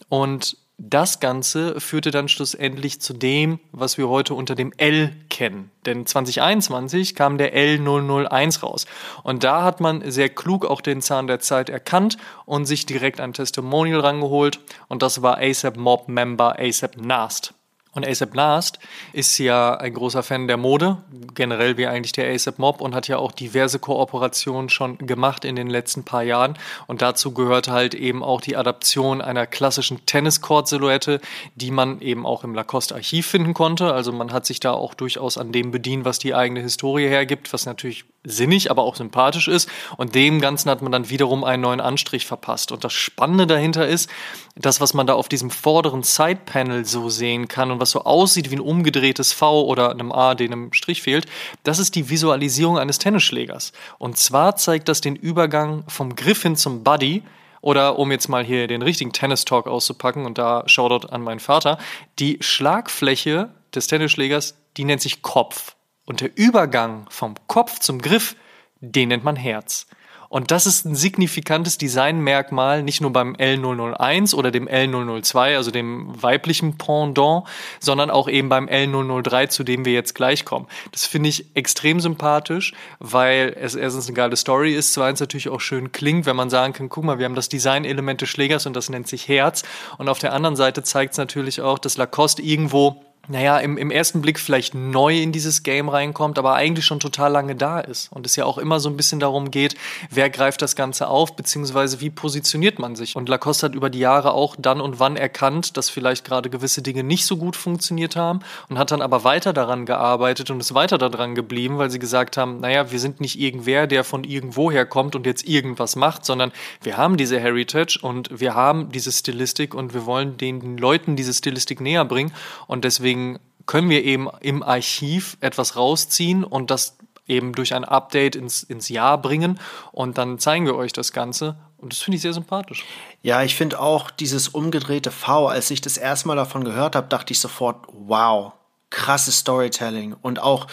[0.07, 5.69] Und das Ganze führte dann schlussendlich zu dem, was wir heute unter dem L kennen.
[5.85, 8.87] Denn 2021 kam der L001 raus.
[9.23, 13.19] Und da hat man sehr klug auch den Zahn der Zeit erkannt und sich direkt
[13.19, 14.59] ein Testimonial rangeholt.
[14.87, 17.53] Und das war ASAP Mob Member ASAP Nast.
[17.93, 18.79] Und ASAP Last
[19.11, 20.97] ist ja ein großer Fan der Mode,
[21.33, 25.57] generell wie eigentlich der ASAP Mob und hat ja auch diverse Kooperationen schon gemacht in
[25.57, 26.57] den letzten paar Jahren.
[26.87, 31.19] Und dazu gehört halt eben auch die Adaption einer klassischen Tenniscourt-Silhouette,
[31.55, 33.93] die man eben auch im Lacoste-Archiv finden konnte.
[33.93, 37.51] Also man hat sich da auch durchaus an dem bedient, was die eigene Historie hergibt,
[37.51, 39.69] was natürlich sinnig, aber auch sympathisch ist.
[39.97, 42.71] Und dem Ganzen hat man dann wiederum einen neuen Anstrich verpasst.
[42.71, 44.09] Und das Spannende dahinter ist,
[44.55, 48.49] das, was man da auf diesem vorderen Side-Panel so sehen kann und was so aussieht
[48.51, 51.25] wie ein umgedrehtes V oder einem A, den einem Strich fehlt,
[51.63, 53.73] das ist die Visualisierung eines Tennisschlägers.
[53.97, 57.23] Und zwar zeigt das den Übergang vom Griff hin zum Buddy,
[57.61, 61.77] oder um jetzt mal hier den richtigen Tennis-Talk auszupacken, und da Shoutout an meinen Vater,
[62.17, 65.75] die Schlagfläche des Tennisschlägers, die nennt sich Kopf.
[66.05, 68.35] Und der Übergang vom Kopf zum Griff,
[68.79, 69.85] den nennt man Herz.
[70.31, 76.23] Und das ist ein signifikantes Designmerkmal, nicht nur beim L001 oder dem L002, also dem
[76.23, 77.43] weiblichen Pendant,
[77.81, 80.67] sondern auch eben beim L003, zu dem wir jetzt gleich kommen.
[80.93, 85.59] Das finde ich extrem sympathisch, weil es erstens eine geile Story ist, zweitens natürlich auch
[85.59, 88.73] schön klingt, wenn man sagen kann, guck mal, wir haben das Designelement des Schlägers und
[88.73, 89.63] das nennt sich Herz.
[89.97, 93.91] Und auf der anderen Seite zeigt es natürlich auch, dass Lacoste irgendwo naja, im, im
[93.91, 98.11] ersten Blick vielleicht neu in dieses Game reinkommt, aber eigentlich schon total lange da ist.
[98.11, 99.75] Und es ja auch immer so ein bisschen darum geht,
[100.09, 103.15] wer greift das Ganze auf, beziehungsweise wie positioniert man sich.
[103.15, 106.81] Und Lacoste hat über die Jahre auch dann und wann erkannt, dass vielleicht gerade gewisse
[106.81, 110.73] Dinge nicht so gut funktioniert haben und hat dann aber weiter daran gearbeitet und ist
[110.73, 114.85] weiter daran geblieben, weil sie gesagt haben, naja, wir sind nicht irgendwer, der von irgendwoher
[114.85, 116.51] kommt und jetzt irgendwas macht, sondern
[116.83, 121.33] wir haben diese Heritage und wir haben diese Stilistik und wir wollen den Leuten diese
[121.33, 122.33] Stilistik näher bringen
[122.67, 127.85] und deswegen deswegen können wir eben im Archiv etwas rausziehen und das eben durch ein
[127.85, 129.59] Update ins, ins Jahr bringen.
[129.91, 131.55] Und dann zeigen wir euch das Ganze.
[131.77, 132.83] Und das finde ich sehr sympathisch.
[133.21, 137.07] Ja, ich finde auch dieses umgedrehte V, als ich das erste Mal davon gehört habe,
[137.07, 138.53] dachte ich sofort, wow,
[138.89, 140.15] krasses Storytelling.
[140.21, 140.67] Und auch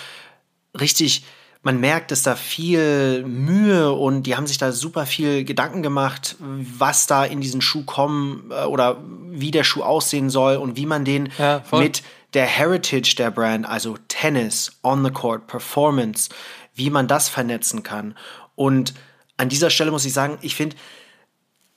[0.79, 1.25] richtig,
[1.63, 6.37] man merkt, dass da viel Mühe und die haben sich da super viel Gedanken gemacht,
[6.41, 8.99] was da in diesen Schuh kommen äh, oder
[9.31, 12.03] wie der Schuh aussehen soll und wie man den ja, mit
[12.35, 16.31] der Heritage der Brand, also Tennis, On the Court, Performance,
[16.75, 18.17] wie man das vernetzen kann.
[18.55, 18.95] Und
[19.37, 20.77] an dieser Stelle muss ich sagen, ich finde,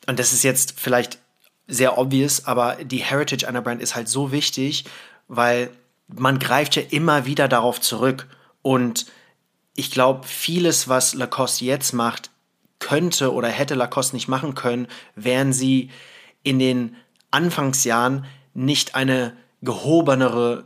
[0.08, 1.20] und das ist jetzt vielleicht
[1.68, 4.86] sehr obvious, aber die Heritage einer Brand ist halt so wichtig,
[5.28, 5.70] weil
[6.08, 8.28] man greift ja immer wieder darauf zurück.
[8.62, 9.06] Und
[9.76, 12.30] ich glaube, vieles, was Lacoste jetzt macht,
[12.80, 15.92] könnte oder hätte Lacoste nicht machen können, wären sie
[16.44, 16.98] in den
[17.30, 20.65] Anfangsjahren nicht eine gehobenere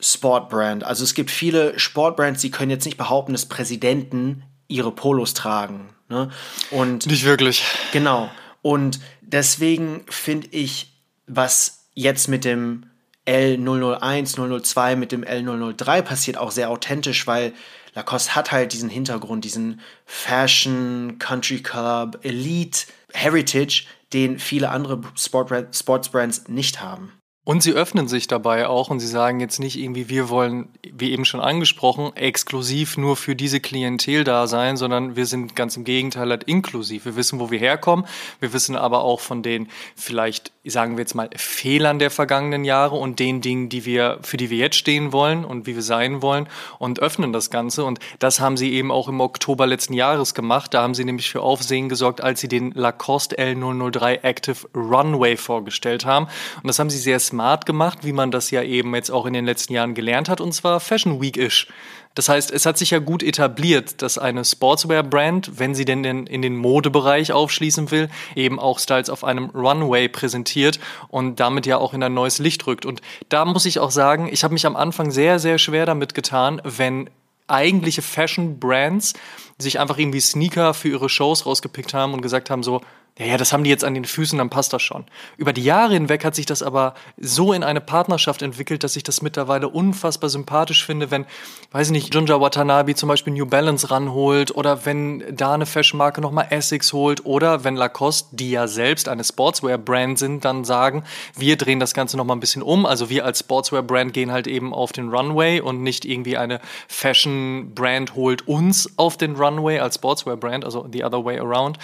[0.00, 0.84] Sportbrand.
[0.84, 5.90] Also es gibt viele Sportbrands, die können jetzt nicht behaupten, dass Präsidenten ihre Polos tragen.
[6.08, 6.30] Ne?
[6.70, 7.62] Und Nicht wirklich.
[7.92, 8.30] Genau.
[8.62, 10.92] Und deswegen finde ich,
[11.26, 12.86] was jetzt mit dem
[13.26, 17.52] L001, 002, mit dem L003 passiert, auch sehr authentisch, weil
[17.94, 25.76] Lacoste hat halt diesen Hintergrund, diesen Fashion, Country Club, Elite, Heritage, den viele andere Sport
[25.76, 27.12] Sportsbrands nicht haben.
[27.42, 31.10] Und sie öffnen sich dabei auch und sie sagen jetzt nicht irgendwie, wir wollen, wie
[31.10, 35.84] eben schon angesprochen, exklusiv nur für diese Klientel da sein, sondern wir sind ganz im
[35.84, 37.06] Gegenteil halt inklusiv.
[37.06, 38.04] Wir wissen, wo wir herkommen.
[38.40, 42.96] Wir wissen aber auch von den vielleicht, sagen wir jetzt mal, Fehlern der vergangenen Jahre
[42.96, 46.20] und den Dingen, die wir, für die wir jetzt stehen wollen und wie wir sein
[46.20, 46.46] wollen
[46.78, 47.84] und öffnen das Ganze.
[47.84, 50.74] Und das haben sie eben auch im Oktober letzten Jahres gemacht.
[50.74, 56.04] Da haben sie nämlich für Aufsehen gesorgt, als sie den Lacoste L003 Active Runway vorgestellt
[56.04, 56.26] haben.
[56.56, 59.32] Und das haben sie sehr smart gemacht, wie man das ja eben jetzt auch in
[59.32, 61.68] den letzten Jahren gelernt hat, und zwar Fashion Week-ish.
[62.14, 66.42] Das heißt, es hat sich ja gut etabliert, dass eine Sportswear-Brand, wenn sie denn in,
[66.42, 71.94] den Modebereich aufschließen will, eben auch Styles auf einem Runway präsentiert und damit ja auch
[71.94, 72.84] in ein neues Licht rückt.
[72.84, 76.14] Und da muss ich auch sagen, ich habe mich am Anfang sehr, sehr schwer damit
[76.14, 77.08] getan, wenn
[77.46, 79.14] eigentliche Fashion-Brands
[79.58, 82.80] sich einfach irgendwie Sneaker für ihre Shows rausgepickt haben und gesagt haben so,
[83.18, 85.04] ja, ja, das haben die jetzt an den Füßen, dann passt das schon.
[85.36, 89.02] Über die Jahre hinweg hat sich das aber so in eine Partnerschaft entwickelt, dass ich
[89.02, 91.26] das mittlerweile unfassbar sympathisch finde, wenn,
[91.72, 96.20] weiß ich nicht, Junja Watanabe zum Beispiel New Balance ranholt oder wenn da eine Fashion-Marke
[96.22, 101.04] nochmal Essex holt oder wenn Lacoste, die ja selbst eine Sportswear-Brand sind, dann sagen,
[101.36, 102.86] wir drehen das Ganze nochmal ein bisschen um.
[102.86, 108.14] Also wir als Sportswear-Brand gehen halt eben auf den Runway und nicht irgendwie eine Fashion-Brand
[108.14, 111.78] holt uns auf den Runway als Sportswear-Brand, also the other way around.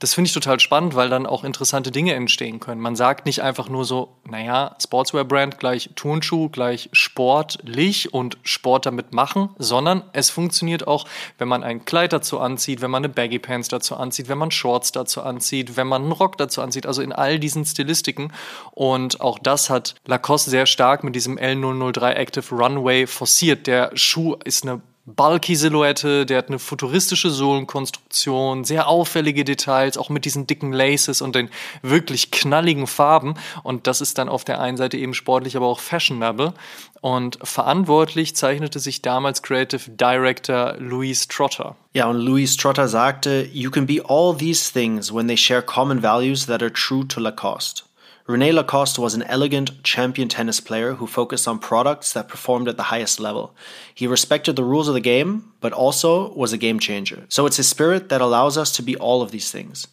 [0.00, 2.80] Das finde ich total spannend, weil dann auch interessante Dinge entstehen können.
[2.80, 9.12] Man sagt nicht einfach nur so, naja, Sportswear-Brand gleich Turnschuh, gleich sportlich und Sport damit
[9.12, 11.06] machen, sondern es funktioniert auch,
[11.38, 14.52] wenn man ein Kleid dazu anzieht, wenn man eine Baggy Pants dazu anzieht, wenn man
[14.52, 18.32] Shorts dazu anzieht, wenn man einen Rock dazu anzieht, also in all diesen Stilistiken.
[18.70, 23.66] Und auch das hat Lacoste sehr stark mit diesem L003 Active Runway forciert.
[23.66, 24.80] Der Schuh ist eine
[25.16, 31.22] bulky Silhouette, der hat eine futuristische Sohlenkonstruktion, sehr auffällige Details, auch mit diesen dicken Laces
[31.22, 31.50] und den
[31.82, 33.34] wirklich knalligen Farben.
[33.62, 36.52] Und das ist dann auf der einen Seite eben sportlich, aber auch fashionable.
[37.00, 41.76] Und verantwortlich zeichnete sich damals Creative Director Louise Trotter.
[41.94, 46.02] Ja, und Louise Trotter sagte, You can be all these things when they share common
[46.02, 47.87] values that are true to Lacoste.
[48.28, 52.76] Rene Lacoste was an elegant, champion tennis player who focused on products that performed at
[52.76, 53.54] the highest level.
[53.94, 57.24] He respected the rules of the game, but also was a game changer.
[57.30, 59.86] So it's his spirit that allows us to be all of these things.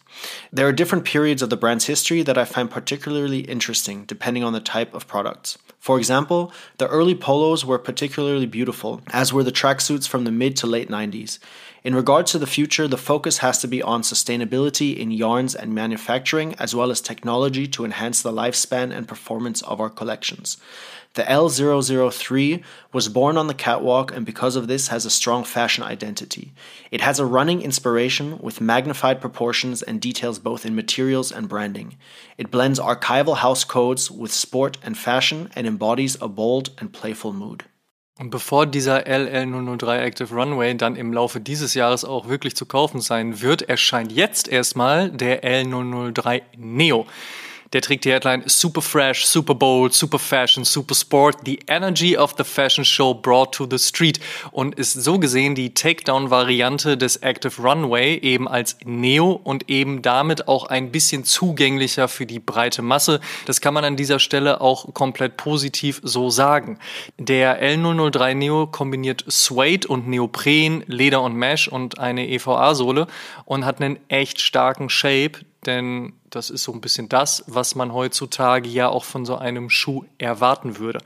[0.52, 4.52] There are different periods of the brand's history that I find particularly interesting, depending on
[4.52, 5.56] the type of products.
[5.78, 10.56] For example, the early polos were particularly beautiful, as were the tracksuits from the mid
[10.56, 11.38] to late 90s.
[11.86, 15.72] In regards to the future, the focus has to be on sustainability in yarns and
[15.72, 20.56] manufacturing, as well as technology to enhance the lifespan and performance of our collections.
[21.14, 25.84] The L003 was born on the catwalk and because of this has a strong fashion
[25.84, 26.52] identity.
[26.90, 31.96] It has a running inspiration with magnified proportions and details both in materials and branding.
[32.36, 37.32] It blends archival house codes with sport and fashion and embodies a bold and playful
[37.32, 37.62] mood.
[38.18, 43.02] Und bevor dieser LL003 Active Runway dann im Laufe dieses Jahres auch wirklich zu kaufen
[43.02, 47.06] sein wird, erscheint jetzt erstmal der L003 Neo.
[47.72, 52.34] Der trägt die Headline Super Fresh, Super Bold, Super Fashion, Super Sport, The Energy of
[52.38, 54.20] the Fashion Show Brought to the Street
[54.52, 60.46] und ist so gesehen die Takedown-Variante des Active Runway eben als Neo und eben damit
[60.48, 63.20] auch ein bisschen zugänglicher für die breite Masse.
[63.46, 66.78] Das kann man an dieser Stelle auch komplett positiv so sagen.
[67.18, 73.06] Der L003 Neo kombiniert Suede und Neopren, Leder und Mesh und eine EVA-Sohle
[73.44, 77.92] und hat einen echt starken Shape, denn das ist so ein bisschen das, was man
[77.92, 81.00] heutzutage ja auch von so einem Schuh erwarten würde.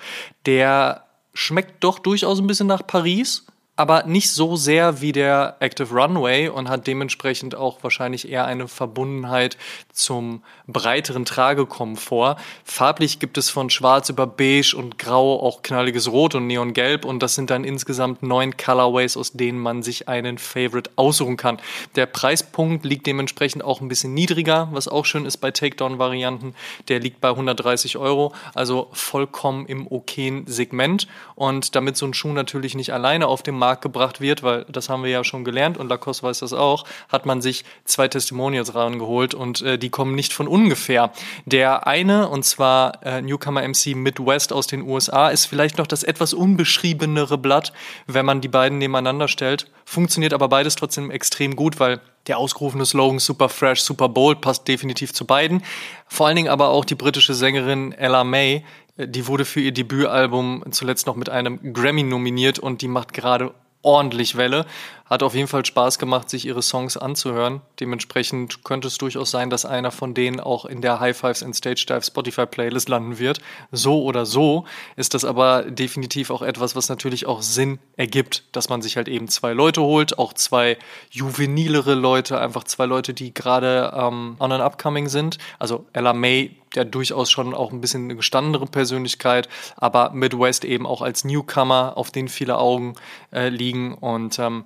[0.47, 3.47] Der schmeckt doch durchaus ein bisschen nach Paris,
[3.81, 8.69] aber nicht so sehr wie der Active Runway und hat dementsprechend auch wahrscheinlich eher eine
[8.69, 9.57] Verbundenheit
[9.91, 12.37] zum breiteren Tragekomfort.
[12.63, 17.23] Farblich gibt es von schwarz über beige und grau auch knalliges Rot und Neongelb und
[17.23, 21.59] das sind dann insgesamt neun Colorways, aus denen man sich einen Favorite aussuchen kann.
[21.97, 26.55] Der Preispunkt liegt dementsprechend auch ein bisschen niedriger, was auch schön ist bei Takedown-Varianten.
[26.89, 32.35] Der liegt bei 130 Euro, also vollkommen im okayen Segment und damit so ein Schuh
[32.35, 35.45] natürlich nicht alleine auf dem Markt Markt gebracht wird, weil das haben wir ja schon
[35.45, 39.91] gelernt und Lacoste weiß das auch, hat man sich zwei Testimonials rangeholt und äh, die
[39.91, 41.13] kommen nicht von ungefähr.
[41.47, 46.03] Der eine, und zwar äh, Newcomer MC Midwest aus den USA, ist vielleicht noch das
[46.03, 47.73] etwas unbeschriebenere Blatt,
[48.09, 49.71] wenn man die beiden nebeneinander stellt.
[49.85, 54.67] Funktioniert aber beides trotzdem extrem gut, weil der ausgerufene Slogan Super Fresh, Super Bold passt
[54.67, 55.63] definitiv zu beiden.
[56.09, 58.65] Vor allen Dingen aber auch die britische Sängerin Ella May,
[59.07, 63.55] die wurde für ihr Debütalbum zuletzt noch mit einem Grammy nominiert und die macht gerade
[63.83, 64.67] ordentlich Welle.
[65.11, 67.63] Hat auf jeden Fall Spaß gemacht, sich ihre Songs anzuhören.
[67.81, 71.57] Dementsprechend könnte es durchaus sein, dass einer von denen auch in der High Fives and
[71.57, 73.41] Stage Dive Spotify Playlist landen wird.
[73.73, 78.69] So oder so ist das aber definitiv auch etwas, was natürlich auch Sinn ergibt, dass
[78.69, 80.79] man sich halt eben zwei Leute holt, auch zwei
[81.11, 85.39] juvenilere Leute, einfach zwei Leute, die gerade ähm, on and upcoming sind.
[85.59, 90.87] Also Ella May ja durchaus schon auch ein bisschen eine gestandenere Persönlichkeit, aber Midwest eben
[90.87, 92.95] auch als Newcomer, auf den viele Augen
[93.33, 94.65] äh, liegen und ähm,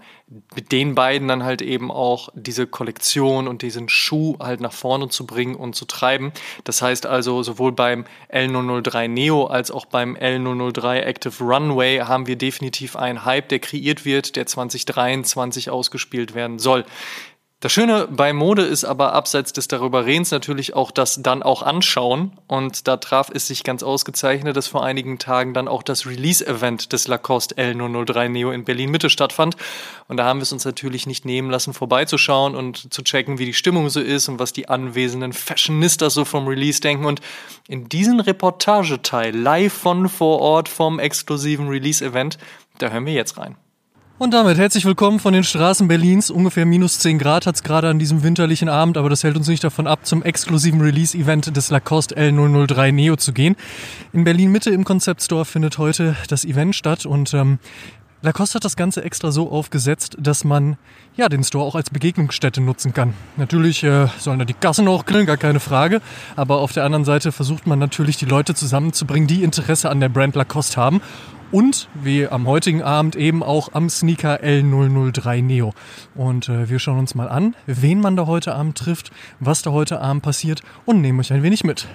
[0.55, 5.09] mit den beiden dann halt eben auch diese Kollektion und diesen Schuh halt nach vorne
[5.09, 6.33] zu bringen und zu treiben.
[6.65, 12.37] Das heißt also, sowohl beim L003 Neo als auch beim L003 Active Runway haben wir
[12.37, 16.85] definitiv einen Hype, der kreiert wird, der 2023 ausgespielt werden soll.
[17.65, 22.33] Das Schöne bei Mode ist aber abseits des Darüberredens natürlich auch das dann auch anschauen.
[22.47, 26.93] Und da traf es sich ganz ausgezeichnet, dass vor einigen Tagen dann auch das Release-Event
[26.93, 29.57] des Lacoste L003 Neo in Berlin Mitte stattfand.
[30.09, 33.47] Und da haben wir es uns natürlich nicht nehmen lassen, vorbeizuschauen und zu checken, wie
[33.47, 37.07] die Stimmung so ist und was die anwesenden Fashionistas so vom Release denken.
[37.07, 37.23] Und
[37.67, 42.37] in diesen Reportageteil live von vor Ort vom exklusiven Release-Event,
[42.77, 43.57] da hören wir jetzt rein.
[44.17, 46.31] Und damit herzlich willkommen von den Straßen Berlins.
[46.31, 49.49] Ungefähr minus 10 Grad hat es gerade an diesem winterlichen Abend, aber das hält uns
[49.49, 53.57] nicht davon ab, zum exklusiven Release-Event des Lacoste L003 Neo zu gehen.
[54.13, 57.59] In Berlin Mitte im Concept Store findet heute das Event statt und ähm,
[58.23, 60.77] Lacoste hat das Ganze extra so aufgesetzt, dass man
[61.17, 63.15] ja den Store auch als Begegnungsstätte nutzen kann.
[63.37, 66.01] Natürlich äh, sollen da die Gassen auch klingeln, gar keine Frage.
[66.37, 70.09] Aber auf der anderen Seite versucht man natürlich die Leute zusammenzubringen, die Interesse an der
[70.09, 71.03] Brand Lacoste haben
[71.55, 75.73] und wie am heutigen Abend eben auch am Sneaker L003 Neo.
[76.17, 79.71] Und äh, wir schauen uns mal an, wen man da heute Abend trifft, was da
[79.71, 81.87] heute Abend passiert und nehmen euch ein wenig mit.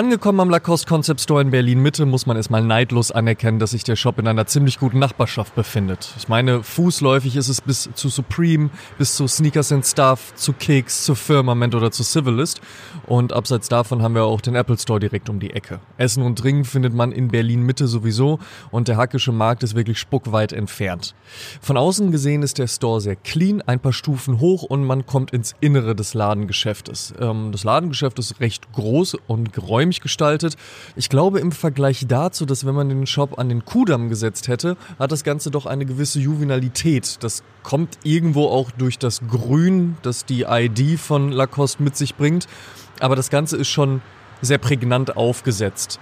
[0.00, 3.84] Angekommen am Lacoste Concept Store in Berlin Mitte muss man erstmal neidlos anerkennen, dass sich
[3.84, 6.14] der Shop in einer ziemlich guten Nachbarschaft befindet.
[6.16, 11.04] Ich meine, fußläufig ist es bis zu Supreme, bis zu Sneakers and Stuff, zu Kicks,
[11.04, 12.62] zu Firmament oder zu Civilist.
[13.06, 15.80] Und abseits davon haben wir auch den Apple Store direkt um die Ecke.
[15.98, 18.38] Essen und Trinken findet man in Berlin Mitte sowieso
[18.70, 21.14] und der hackische Markt ist wirklich spuckweit entfernt.
[21.60, 25.32] Von außen gesehen ist der Store sehr clean, ein paar Stufen hoch und man kommt
[25.32, 27.12] ins Innere des Ladengeschäftes.
[27.20, 30.56] Ähm, das Ladengeschäft ist recht groß und geräumig geräumig gestaltet.
[30.96, 34.76] Ich glaube im Vergleich dazu, dass wenn man den Shop an den Kudamm gesetzt hätte,
[34.98, 37.22] hat das Ganze doch eine gewisse Juvenalität.
[37.22, 42.46] Das kommt irgendwo auch durch das Grün, das die ID von Lacoste mit sich bringt.
[43.00, 44.00] Aber das Ganze ist schon
[44.42, 45.98] sehr prägnant aufgesetzt.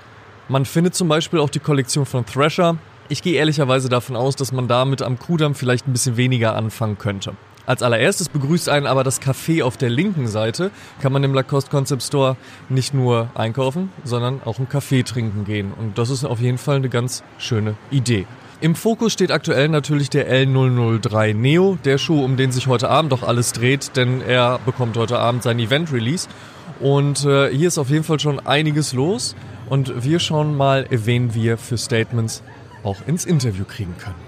[0.48, 2.77] Man findet zum Beispiel auch die Kollektion von Thrasher.
[3.09, 6.98] Ich gehe ehrlicherweise davon aus, dass man damit am Kudamm vielleicht ein bisschen weniger anfangen
[6.98, 7.33] könnte.
[7.69, 10.71] Als allererstes begrüßt einen aber das Café auf der linken Seite.
[11.03, 12.39] Kann man im Lacoste Concept Store
[12.71, 15.75] nicht nur einkaufen, sondern auch einen Kaffee trinken gehen.
[15.79, 18.25] Und das ist auf jeden Fall eine ganz schöne Idee.
[18.63, 23.13] Im Fokus steht aktuell natürlich der L003 Neo, der Schuh, um den sich heute Abend
[23.13, 26.27] doch alles dreht, denn er bekommt heute Abend sein Event-Release.
[26.81, 29.37] Und äh, hier ist auf jeden Fall schon einiges los.
[29.69, 32.43] Und wir schauen mal, wen wir für Statements
[32.83, 34.28] auch ins Interview kriegen können.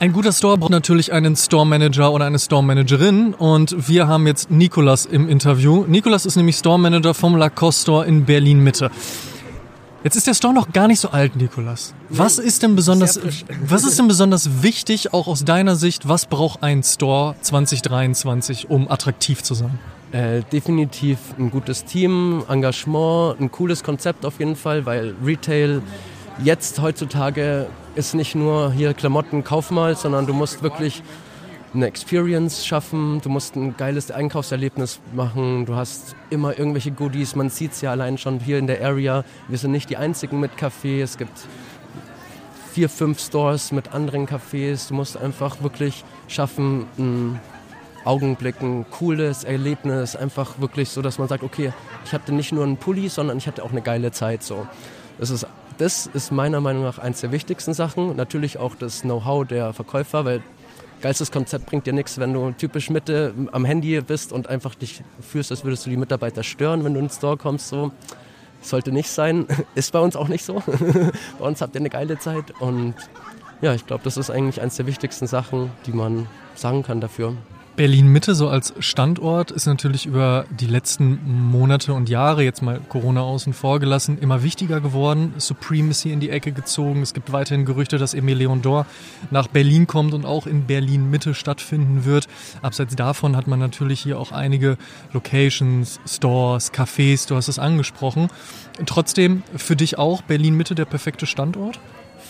[0.00, 4.28] Ein guter Store braucht natürlich einen Store Manager oder eine Store Managerin und wir haben
[4.28, 5.86] jetzt Nikolas im Interview.
[5.88, 8.92] Nikolas ist nämlich Store Manager vom Lacoste Store in Berlin Mitte.
[10.04, 11.94] Jetzt ist der Store noch gar nicht so alt, Nikolas.
[12.10, 13.18] Was ist denn besonders,
[13.66, 16.08] was ist denn besonders wichtig, auch aus deiner Sicht?
[16.08, 19.80] Was braucht ein Store 2023, um attraktiv zu sein?
[20.12, 25.82] Äh, definitiv ein gutes Team, Engagement, ein cooles Konzept auf jeden Fall, weil Retail
[26.44, 27.66] jetzt heutzutage
[27.98, 31.02] ist nicht nur hier Klamotten, kauf mal, sondern du musst wirklich
[31.74, 37.50] eine Experience schaffen, du musst ein geiles Einkaufserlebnis machen, du hast immer irgendwelche Goodies, man
[37.50, 40.52] sieht es ja allein schon hier in der Area, wir sind nicht die einzigen mit
[40.52, 41.36] Café, es gibt
[42.72, 47.40] vier, fünf Stores mit anderen Cafés, du musst einfach wirklich schaffen, ein
[48.04, 51.72] Augenblick, ein cooles Erlebnis, einfach wirklich so, dass man sagt, okay,
[52.04, 54.68] ich hatte nicht nur einen Pulli, sondern ich hatte auch eine geile Zeit so.
[55.18, 55.48] Das ist
[55.78, 58.16] das ist meiner Meinung nach eines der wichtigsten Sachen.
[58.16, 60.42] Natürlich auch das Know-how der Verkäufer, weil
[61.00, 65.02] geilstes Konzept bringt dir nichts, wenn du typisch Mitte am Handy bist und einfach dich
[65.20, 67.68] fühlst, als würdest du die Mitarbeiter stören, wenn du ins Store kommst.
[67.68, 67.92] So.
[68.60, 69.46] Sollte nicht sein.
[69.76, 70.62] Ist bei uns auch nicht so.
[71.38, 72.50] bei uns habt ihr eine geile Zeit.
[72.60, 72.94] Und
[73.60, 77.34] ja, ich glaube, das ist eigentlich eines der wichtigsten Sachen, die man sagen kann dafür.
[77.78, 83.20] Berlin-Mitte so als Standort ist natürlich über die letzten Monate und Jahre, jetzt mal Corona
[83.20, 85.32] außen vor gelassen, immer wichtiger geworden.
[85.38, 87.02] Supremacy in die Ecke gezogen.
[87.02, 88.84] Es gibt weiterhin Gerüchte, dass Emile Leon d'Or
[89.30, 92.26] nach Berlin kommt und auch in Berlin-Mitte stattfinden wird.
[92.62, 94.76] Abseits davon hat man natürlich hier auch einige
[95.12, 98.26] Locations, Stores, Cafés, du hast es angesprochen.
[98.86, 101.78] Trotzdem für dich auch Berlin-Mitte der perfekte Standort?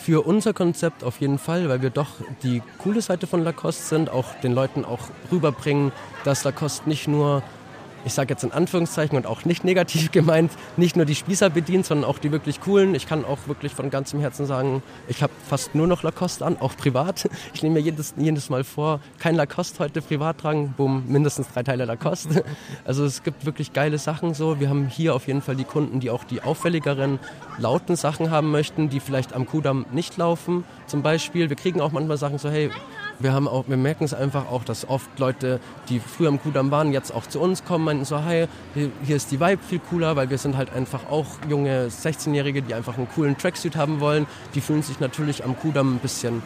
[0.09, 2.09] Für unser Konzept auf jeden Fall, weil wir doch
[2.43, 5.93] die coole Seite von Lacoste sind, auch den Leuten auch rüberbringen,
[6.25, 7.43] dass Lacoste nicht nur
[8.05, 11.87] ich sage jetzt in Anführungszeichen und auch nicht negativ gemeint, nicht nur die Spießer bedient,
[11.87, 12.95] sondern auch die wirklich coolen.
[12.95, 16.57] Ich kann auch wirklich von ganzem Herzen sagen, ich habe fast nur noch Lacoste an,
[16.61, 17.29] auch privat.
[17.55, 21.63] Ich nehme mir jedes, jedes Mal vor, kein Lacoste heute privat tragen, boom, mindestens drei
[21.63, 22.45] Teile Lacoste.
[22.85, 24.61] Also es gibt wirklich geile Sachen so.
[24.61, 27.19] Wir haben hier auf jeden Fall die Kunden, die auch die auffälligeren,
[27.59, 31.49] lauten Sachen haben möchten, die vielleicht am Kudamm nicht laufen zum Beispiel.
[31.49, 32.71] Wir kriegen auch manchmal Sachen so, hey,
[33.21, 36.71] wir, haben auch, wir merken es einfach auch, dass oft Leute, die früher am Kudamm
[36.71, 40.16] waren, jetzt auch zu uns kommen, meinten so, hey, hier ist die Vibe viel cooler,
[40.16, 44.27] weil wir sind halt einfach auch junge 16-Jährige, die einfach einen coolen Tracksuit haben wollen.
[44.55, 46.43] Die fühlen sich natürlich am Kudamm ein bisschen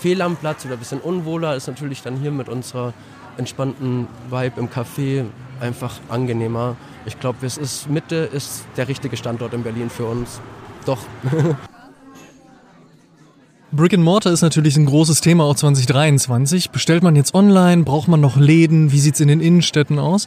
[0.00, 1.56] fehl am Platz oder ein bisschen unwohler.
[1.56, 2.92] Ist natürlich dann hier mit unserer
[3.36, 5.26] entspannten Vibe im Café
[5.60, 6.76] einfach angenehmer.
[7.06, 10.40] Ich glaube, es ist Mitte ist der richtige Standort in Berlin für uns.
[10.86, 10.98] Doch.
[13.72, 16.70] Brick and Mortar ist natürlich ein großes Thema auch 2023.
[16.70, 17.84] Bestellt man jetzt online?
[17.84, 18.90] Braucht man noch Läden?
[18.90, 20.26] Wie sieht's in den Innenstädten aus?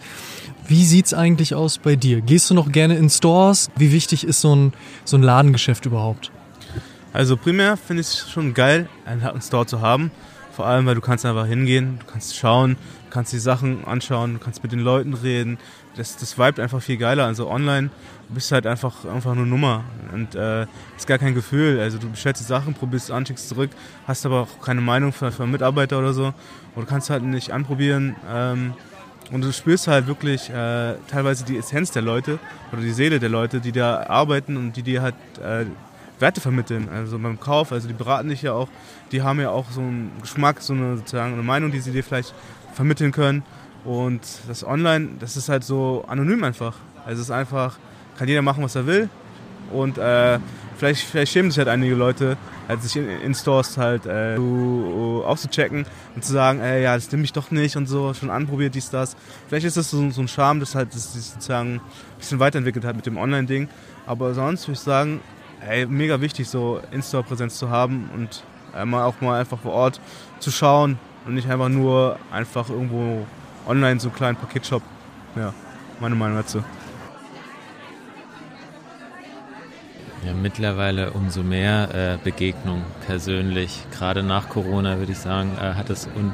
[0.66, 2.22] Wie sieht's eigentlich aus bei dir?
[2.22, 3.70] Gehst du noch gerne in Stores?
[3.76, 4.74] Wie wichtig ist so ein,
[5.04, 6.32] so ein Ladengeschäft überhaupt?
[7.12, 10.12] Also primär finde ich es schon geil, einen Store zu haben.
[10.54, 12.78] Vor allem, weil du kannst einfach hingehen, du kannst schauen,
[13.08, 15.58] du kannst die Sachen anschauen, du kannst mit den Leuten reden.
[15.96, 17.26] Das, das vibet einfach viel geiler.
[17.26, 17.90] Also online
[18.30, 19.84] bist du halt einfach, einfach nur Nummer.
[20.12, 20.66] Und äh,
[20.98, 21.80] ist gar kein Gefühl.
[21.80, 23.70] Also du bestellst Sachen, probierst an, schickst zurück,
[24.08, 26.34] hast aber auch keine Meinung von, von Mitarbeiter oder so.
[26.76, 28.16] Und du kannst halt nicht anprobieren.
[28.32, 28.74] Ähm,
[29.32, 32.40] und du spürst halt wirklich äh, teilweise die Essenz der Leute
[32.72, 35.66] oder die Seele der Leute, die da arbeiten und die dir halt äh,
[36.20, 36.90] Werte vermitteln.
[36.94, 38.68] Also beim Kauf, also die beraten dich ja auch,
[39.12, 42.04] die haben ja auch so einen Geschmack, so eine, sozusagen eine Meinung, die sie dir
[42.04, 42.34] vielleicht
[42.74, 43.44] vermitteln können.
[43.84, 46.76] Und das Online, das ist halt so anonym einfach.
[47.06, 47.78] Also es ist einfach,
[48.18, 49.10] kann jeder machen, was er will.
[49.72, 50.40] Und äh,
[50.78, 55.24] vielleicht, vielleicht schämen sich halt einige Leute, halt sich in, in Stores halt äh, zu,
[55.26, 58.76] auszuchecken und zu sagen, ey, ja, das nehme ich doch nicht und so, schon anprobiert,
[58.76, 59.16] dies, das.
[59.48, 61.82] Vielleicht ist das so, so ein Charme, das halt das, das sozusagen ein
[62.20, 63.68] bisschen weiterentwickelt hat mit dem Online-Ding.
[64.06, 65.22] Aber sonst würde ich sagen,
[65.68, 70.00] ey, mega wichtig, so In-Store-Präsenz zu haben und einmal auch mal einfach vor Ort
[70.40, 73.26] zu schauen und nicht einfach nur einfach irgendwo
[73.68, 74.82] online so einen kleinen Paketshop.
[75.36, 75.54] Ja,
[76.00, 76.64] meine Meinung dazu.
[80.26, 83.86] Ja, mittlerweile umso mehr äh, Begegnung persönlich.
[83.92, 86.32] Gerade nach Corona würde ich sagen, äh, hat es un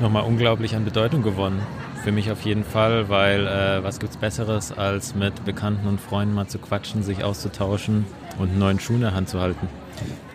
[0.00, 1.60] nochmal unglaublich an Bedeutung gewonnen.
[2.02, 6.34] Für mich auf jeden Fall, weil äh, was gibt's Besseres, als mit Bekannten und Freunden
[6.34, 8.06] mal zu quatschen, sich auszutauschen
[8.38, 9.68] und einen neuen Schuh in der Hand zu halten.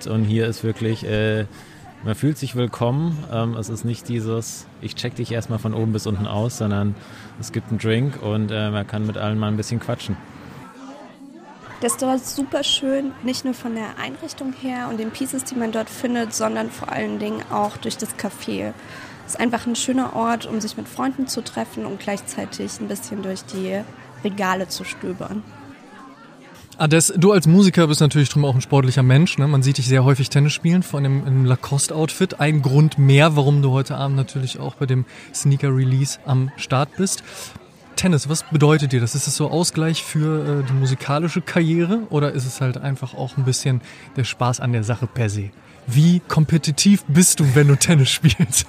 [0.08, 1.46] Und hier ist wirklich, äh,
[2.06, 3.18] man fühlt sich willkommen.
[3.32, 6.96] Ähm, es ist nicht dieses, ich check dich erstmal von oben bis unten aus, sondern
[7.42, 10.16] es gibt einen Drink und äh, man kann mit allen mal ein bisschen quatschen.
[11.82, 15.56] Der Store ist super schön, nicht nur von der Einrichtung her und den Pieces, die
[15.56, 18.74] man dort findet, sondern vor allen Dingen auch durch das Café.
[19.26, 22.88] Es ist einfach ein schöner Ort, um sich mit Freunden zu treffen und gleichzeitig ein
[22.88, 23.82] bisschen durch die
[24.24, 25.44] Regale zu stöbern.
[26.78, 29.38] Ades, du als Musiker bist natürlich drum auch ein sportlicher Mensch.
[29.38, 29.48] Ne?
[29.48, 32.42] Man sieht dich sehr häufig Tennis spielen, vor allem im Lacoste-Outfit.
[32.42, 37.24] Ein Grund mehr, warum du heute Abend natürlich auch bei dem Sneaker-Release am Start bist.
[37.96, 39.16] Tennis, was bedeutet dir das?
[39.16, 43.38] Ist es so Ausgleich für äh, die musikalische Karriere oder ist es halt einfach auch
[43.38, 43.80] ein bisschen
[44.18, 45.52] der Spaß an der Sache per se?
[45.88, 48.66] Wie kompetitiv bist du, wenn du Tennis spielst?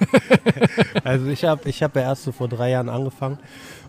[1.03, 3.37] also ich habe ich hab ja erst so vor drei Jahren angefangen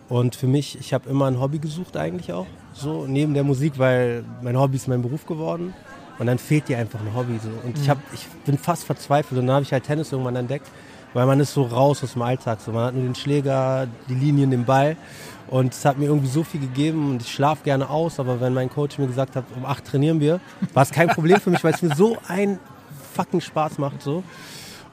[0.09, 3.73] und für mich, ich habe immer ein Hobby gesucht eigentlich auch, so neben der Musik,
[3.77, 5.73] weil mein Hobby ist mein Beruf geworden
[6.17, 7.49] und dann fehlt dir einfach ein Hobby so.
[7.65, 7.81] Und mhm.
[7.81, 10.67] ich, hab, ich bin fast verzweifelt und dann habe ich halt Tennis irgendwann entdeckt
[11.13, 12.59] weil man ist so raus aus dem Alltag.
[12.61, 12.71] So.
[12.71, 14.95] Man hat nur den Schläger, die Linien, den Ball.
[15.47, 18.53] Und es hat mir irgendwie so viel gegeben und ich schlafe gerne aus, aber wenn
[18.53, 20.39] mein Coach mir gesagt hat, um acht trainieren wir,
[20.75, 22.59] war es kein Problem für mich, weil es mir so einen
[23.15, 24.03] fucking Spaß macht.
[24.03, 24.23] So.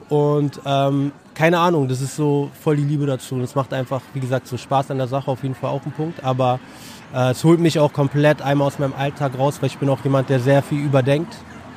[0.08, 3.34] Und ähm, keine Ahnung, das ist so voll die Liebe dazu.
[3.34, 5.84] Und es macht einfach, wie gesagt, so Spaß an der Sache auf jeden Fall auch
[5.84, 6.24] ein Punkt.
[6.24, 6.58] Aber
[7.14, 10.02] äh, es holt mich auch komplett einmal aus meinem Alltag raus, weil ich bin auch
[10.02, 11.36] jemand, der sehr viel überdenkt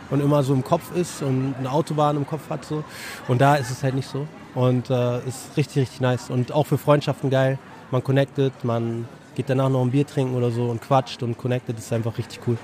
[0.09, 2.63] und immer so im Kopf ist und eine Autobahn im Kopf hat.
[2.63, 2.85] So.
[3.27, 4.27] Und da ist es halt nicht so.
[4.55, 6.29] Und äh, ist richtig, richtig nice.
[6.29, 7.59] Und auch für Freundschaften geil.
[7.91, 11.77] Man connectet, man geht danach noch ein Bier trinken oder so und quatscht und connected.
[11.77, 12.57] Das ist einfach richtig cool.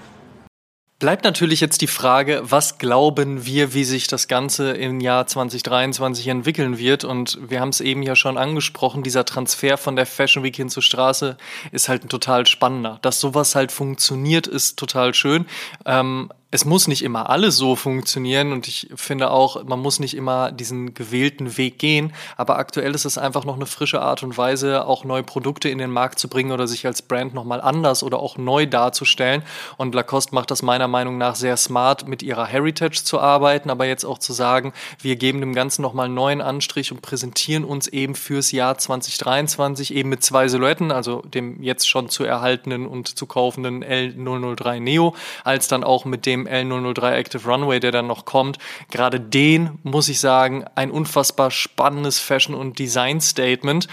[1.06, 6.30] Bleibt natürlich jetzt die Frage, was glauben wir, wie sich das Ganze im Jahr 2023
[6.30, 7.04] entwickeln wird?
[7.04, 10.68] Und wir haben es eben ja schon angesprochen, dieser Transfer von der Fashion Week hin
[10.68, 11.38] zur Straße
[11.72, 12.98] ist halt ein total spannender.
[13.04, 15.46] Dass sowas halt funktioniert, ist total schön.
[15.86, 20.16] Ähm, es muss nicht immer alles so funktionieren und ich finde auch, man muss nicht
[20.16, 24.38] immer diesen gewählten Weg gehen, aber aktuell ist es einfach noch eine frische Art und
[24.38, 28.04] Weise, auch neue Produkte in den Markt zu bringen oder sich als Brand nochmal anders
[28.04, 29.44] oder auch neu darzustellen.
[29.78, 33.86] Und Lacoste macht das meiner Meinung nach sehr smart, mit ihrer Heritage zu arbeiten, aber
[33.86, 34.72] jetzt auch zu sagen,
[35.02, 39.94] wir geben dem Ganzen nochmal einen neuen Anstrich und präsentieren uns eben fürs Jahr 2023
[39.94, 45.16] eben mit zwei Silhouetten, also dem jetzt schon zu erhaltenen und zu kaufenden L003 Neo,
[45.44, 48.58] als dann auch mit dem L003 Active Runway, der dann noch kommt,
[48.92, 53.88] gerade den muss ich sagen, ein unfassbar spannendes Fashion- und Design-Statement.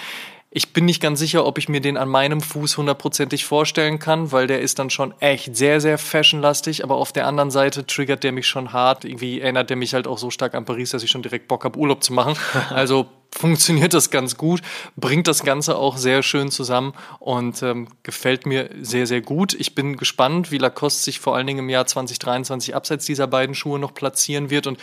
[0.55, 4.33] Ich bin nicht ganz sicher, ob ich mir den an meinem Fuß hundertprozentig vorstellen kann,
[4.33, 6.85] weil der ist dann schon echt sehr, sehr fashionlastig.
[6.85, 9.07] Aber auf der anderen Seite triggert der mich schon hart.
[9.07, 11.65] Irgendwie erinnert der mich halt auch so stark an Paris, dass ich schon direkt Bock
[11.65, 12.37] habe, Urlaub zu machen.
[12.71, 14.61] Also funktioniert das ganz gut,
[14.97, 19.55] bringt das Ganze auch sehr schön zusammen und ähm, gefällt mir sehr, sehr gut.
[19.55, 23.55] Ich bin gespannt, wie Lacoste sich vor allen Dingen im Jahr 2023 abseits dieser beiden
[23.55, 24.67] Schuhe noch platzieren wird.
[24.67, 24.79] Und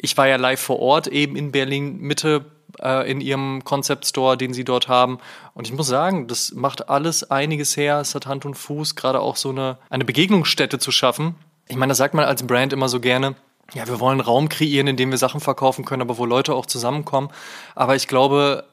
[0.00, 2.44] ich war ja live vor Ort eben in Berlin Mitte
[2.80, 5.18] äh, in ihrem Concept Store, den sie dort haben.
[5.54, 8.00] Und ich muss sagen, das macht alles einiges her.
[8.00, 11.34] Es hat Hand und Fuß, gerade auch so eine, eine Begegnungsstätte zu schaffen.
[11.68, 13.36] Ich meine, das sagt man als Brand immer so gerne
[13.72, 16.66] ja, wir wollen Raum kreieren, in dem wir Sachen verkaufen können, aber wo Leute auch
[16.66, 17.30] zusammenkommen.
[17.74, 18.64] Aber ich glaube,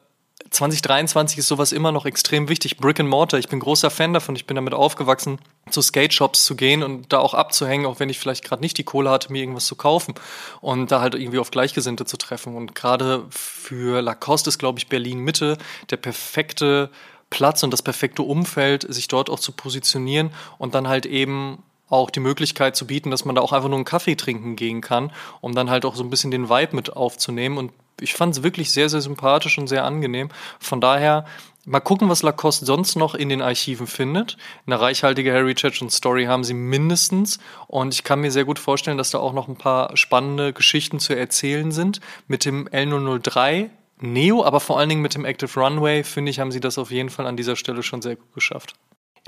[0.50, 2.76] 2023 ist sowas immer noch extrem wichtig.
[2.76, 4.36] Brick and Mortar, ich bin großer Fan davon.
[4.36, 5.38] Ich bin damit aufgewachsen,
[5.70, 8.76] zu Skate Shops zu gehen und da auch abzuhängen, auch wenn ich vielleicht gerade nicht
[8.78, 10.14] die Kohle hatte, mir irgendwas zu kaufen
[10.60, 12.56] und da halt irgendwie auf Gleichgesinnte zu treffen.
[12.56, 15.58] Und gerade für Lacoste ist, glaube ich, Berlin Mitte
[15.90, 16.90] der perfekte
[17.30, 22.10] Platz und das perfekte Umfeld, sich dort auch zu positionieren und dann halt eben auch
[22.10, 25.12] die Möglichkeit zu bieten, dass man da auch einfach nur einen Kaffee trinken gehen kann,
[25.42, 27.58] um dann halt auch so ein bisschen den Vibe mit aufzunehmen.
[27.58, 30.30] Und ich fand es wirklich sehr, sehr sympathisch und sehr angenehm.
[30.58, 31.24] Von daher
[31.64, 34.36] Mal gucken, was Lacoste sonst noch in den Archiven findet.
[34.66, 37.38] Eine reichhaltige Church und Story haben sie mindestens.
[37.68, 40.98] Und ich kann mir sehr gut vorstellen, dass da auch noch ein paar spannende Geschichten
[40.98, 42.00] zu erzählen sind.
[42.26, 43.70] Mit dem L003
[44.00, 46.90] Neo, aber vor allen Dingen mit dem Active Runway, finde ich, haben sie das auf
[46.90, 48.74] jeden Fall an dieser Stelle schon sehr gut geschafft.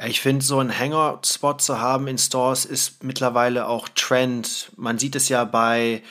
[0.01, 4.73] Ja, ich finde, so einen Hangout-Spot zu haben in Stores ist mittlerweile auch Trend.
[4.77, 6.03] Man sieht es ja bei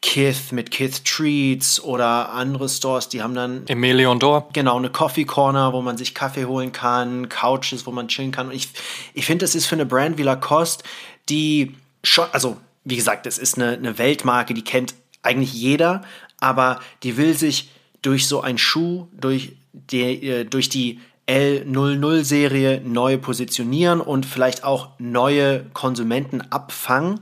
[0.00, 3.66] Kith mit Kith Treats oder andere Stores, die haben dann.
[3.66, 4.48] Emelion Door.
[4.52, 8.48] Genau, eine Coffee Corner, wo man sich Kaffee holen kann, Couches, wo man chillen kann.
[8.48, 8.68] Und ich,
[9.14, 10.84] ich finde, das ist für eine Brand wie Lacoste,
[11.28, 11.74] die
[12.04, 16.02] schon, also wie gesagt, es ist eine, eine Weltmarke, die kennt eigentlich jeder,
[16.40, 17.70] aber die will sich
[18.00, 24.90] durch so einen Schuh, durch die, äh, durch die L00-Serie neu positionieren und vielleicht auch
[24.98, 27.20] neue Konsumenten abfangen.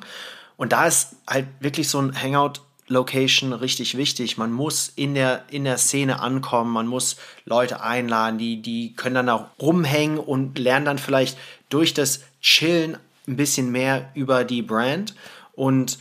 [0.56, 4.38] Und da ist halt wirklich so ein Hangout Location richtig wichtig.
[4.38, 9.16] Man muss in der, in der Szene ankommen, man muss Leute einladen, die, die können
[9.16, 11.36] dann auch rumhängen und lernen dann vielleicht
[11.68, 15.14] durch das Chillen ein bisschen mehr über die Brand.
[15.54, 15.98] Und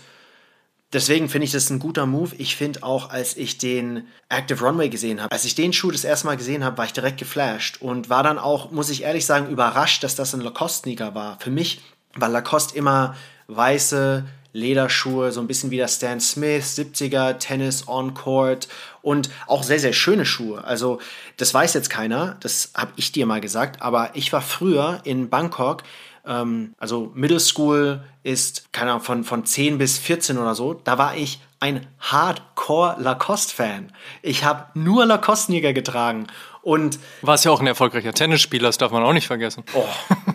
[0.96, 2.36] Deswegen finde ich das ein guter Move.
[2.38, 6.06] Ich finde auch, als ich den Active Runway gesehen habe, als ich den Schuh das
[6.06, 9.26] erste Mal gesehen habe, war ich direkt geflasht und war dann auch, muss ich ehrlich
[9.26, 11.38] sagen, überrascht, dass das ein Lacoste-Sneaker war.
[11.42, 11.82] Für mich
[12.14, 13.18] war Lacoste immer
[13.48, 14.24] weiße
[14.56, 18.68] Lederschuhe, so ein bisschen wie der Stan Smith, 70er, Tennis on Court
[19.02, 20.64] und auch sehr, sehr schöne Schuhe.
[20.64, 21.00] Also,
[21.38, 25.30] das weiß jetzt keiner, das habe ich dir mal gesagt, aber ich war früher in
[25.30, 25.84] Bangkok
[26.26, 30.98] ähm, also Middle School ist, keine Ahnung, von, von 10 bis 14 oder so, da
[30.98, 33.92] war ich ein Hardcore Lacoste-Fan.
[34.22, 36.28] Ich habe nur Lacoste-Sneaker getragen.
[36.66, 39.64] Und warst ja auch ein erfolgreicher Tennisspieler, das darf man auch nicht vergessen.
[39.76, 39.86] Oh,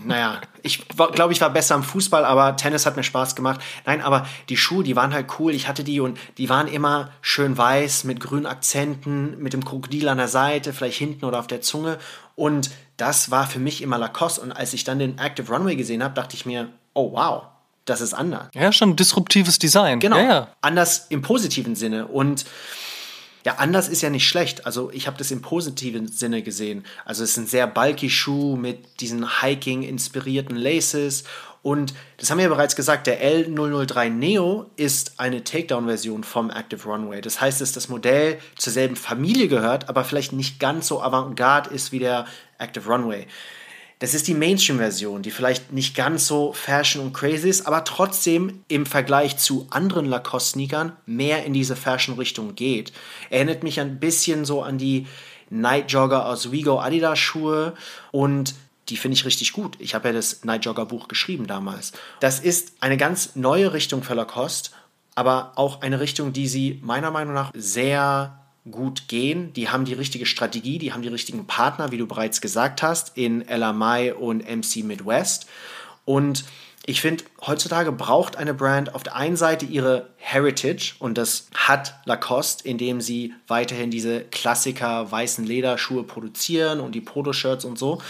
[0.05, 3.61] naja, ich glaube, ich war besser im Fußball, aber Tennis hat mir Spaß gemacht.
[3.85, 5.53] Nein, aber die Schuhe, die waren halt cool.
[5.53, 10.09] Ich hatte die und die waren immer schön weiß mit grünen Akzenten, mit dem Krokodil
[10.09, 11.99] an der Seite, vielleicht hinten oder auf der Zunge.
[12.37, 14.41] Und das war für mich immer Lacoste.
[14.41, 17.43] Und als ich dann den Active Runway gesehen habe, dachte ich mir, oh wow,
[17.87, 18.51] das ist anders.
[18.55, 19.99] Ja, schon disruptives Design.
[19.99, 20.17] Genau.
[20.19, 20.49] Ja, ja.
[20.61, 22.07] Anders im positiven Sinne.
[22.07, 22.45] Und
[23.45, 24.67] ja, anders ist ja nicht schlecht.
[24.67, 26.85] Also ich habe das im positiven Sinne gesehen.
[27.05, 31.25] Also es ist ein sehr bulky Schuh mit diesen Hiking-inspirierten Laces.
[31.63, 36.89] Und das haben wir ja bereits gesagt, der L003 Neo ist eine Takedown-Version vom Active
[36.89, 37.21] Runway.
[37.21, 41.71] Das heißt, dass das Modell zur selben Familie gehört, aber vielleicht nicht ganz so avantgarde
[41.71, 42.27] ist wie der
[42.59, 43.27] Active Runway.
[44.01, 48.65] Das ist die Mainstream-Version, die vielleicht nicht ganz so fashion und crazy ist, aber trotzdem
[48.67, 52.95] im Vergleich zu anderen Lacoste-Sneakern mehr in diese Fashion-Richtung geht.
[53.29, 55.07] Erinnert mich ein bisschen so an die
[55.51, 57.75] Night Jogger aus Vigo Adidas Schuhe
[58.11, 58.55] und
[58.89, 59.77] die finde ich richtig gut.
[59.79, 61.93] Ich habe ja das Night Jogger Buch geschrieben damals.
[62.21, 64.71] Das ist eine ganz neue Richtung für Lacoste,
[65.15, 68.40] aber auch eine Richtung, die sie meiner Meinung nach sehr
[68.71, 69.53] gut gehen.
[69.53, 73.17] Die haben die richtige Strategie, die haben die richtigen Partner, wie du bereits gesagt hast,
[73.17, 75.47] in LMI und MC Midwest.
[76.05, 76.45] Und
[76.87, 81.95] ich finde, heutzutage braucht eine Brand auf der einen Seite ihre Heritage und das hat
[82.07, 88.01] Lacoste, indem sie weiterhin diese Klassiker weißen Lederschuhe produzieren und die Polo-Shirts und so.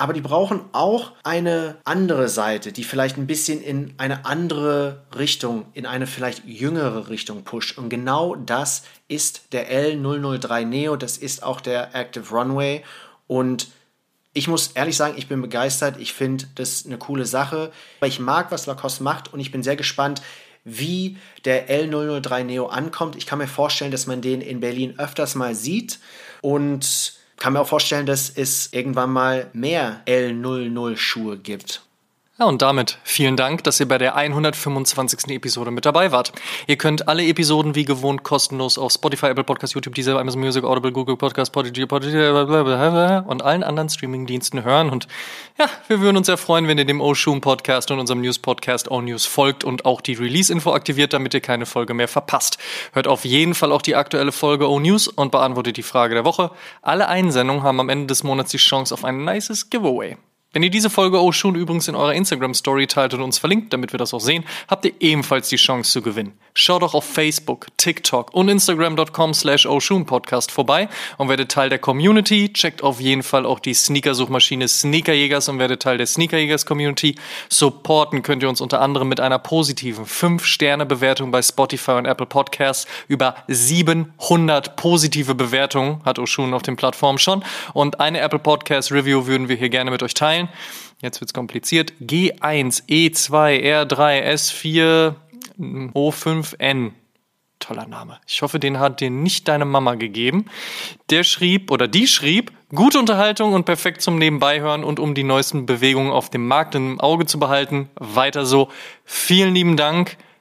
[0.00, 5.66] Aber die brauchen auch eine andere Seite, die vielleicht ein bisschen in eine andere Richtung,
[5.74, 7.76] in eine vielleicht jüngere Richtung pusht.
[7.76, 12.82] Und genau das ist der L003 Neo, das ist auch der Active Runway.
[13.26, 13.68] Und
[14.32, 15.98] ich muss ehrlich sagen, ich bin begeistert.
[15.98, 17.70] Ich finde das eine coole Sache.
[18.02, 20.22] Ich mag, was Lacoste macht und ich bin sehr gespannt,
[20.64, 23.16] wie der L003 Neo ankommt.
[23.16, 25.98] Ich kann mir vorstellen, dass man den in Berlin öfters mal sieht
[26.40, 31.82] und kann mir auch vorstellen, dass es irgendwann mal mehr L00 Schuhe gibt.
[32.40, 35.28] Ja, und damit vielen Dank, dass ihr bei der 125.
[35.28, 36.32] Episode mit dabei wart.
[36.66, 40.64] Ihr könnt alle Episoden wie gewohnt kostenlos auf Spotify, Apple Podcast, YouTube, Deezer, Amazon Music,
[40.64, 42.16] Audible, Google Podcast, Podigy, Podigy
[43.28, 44.88] und allen anderen Streamingdiensten hören.
[44.88, 45.06] Und
[45.58, 48.90] ja, wir würden uns sehr freuen, wenn ihr dem Oshun Podcast und unserem News Podcast
[48.90, 52.56] O News folgt und auch die Release-Info aktiviert, damit ihr keine Folge mehr verpasst.
[52.94, 56.24] Hört auf jeden Fall auch die aktuelle Folge O News und beantwortet die Frage der
[56.24, 56.52] Woche.
[56.80, 60.16] Alle Einsendungen haben am Ende des Monats die Chance auf ein nices Giveaway.
[60.52, 63.92] Wenn ihr diese Folge auch schon übrigens in eurer Instagram-Story teilt und uns verlinkt, damit
[63.92, 66.32] wir das auch sehen, habt ihr ebenfalls die Chance zu gewinnen.
[66.54, 69.68] Schaut doch auf Facebook, TikTok und Instagram.com slash
[70.06, 70.88] Podcast vorbei
[71.18, 72.52] und werdet Teil der Community.
[72.52, 77.14] Checkt auf jeden Fall auch die Sneaker-Suchmaschine Sneakerjägers und werdet Teil der Sneakerjägers-Community.
[77.48, 82.88] Supporten könnt ihr uns unter anderem mit einer positiven 5-Sterne-Bewertung bei Spotify und Apple Podcasts.
[83.06, 87.44] Über 700 positive Bewertungen hat Oshun auf den Plattformen schon.
[87.72, 90.39] Und eine Apple Podcast Review würden wir hier gerne mit euch teilen.
[91.00, 91.92] Jetzt wird's kompliziert.
[92.00, 95.14] G1, E2, R3, S4,
[95.58, 96.92] O5N.
[97.58, 98.18] Toller Name.
[98.26, 100.46] Ich hoffe, den hat dir nicht deine Mama gegeben.
[101.10, 105.66] Der schrieb oder die schrieb, gute Unterhaltung und perfekt zum Nebenbeihören und um die neuesten
[105.66, 107.90] Bewegungen auf dem Markt im Auge zu behalten.
[107.96, 108.70] Weiter so.
[109.04, 110.16] Vielen lieben Dank.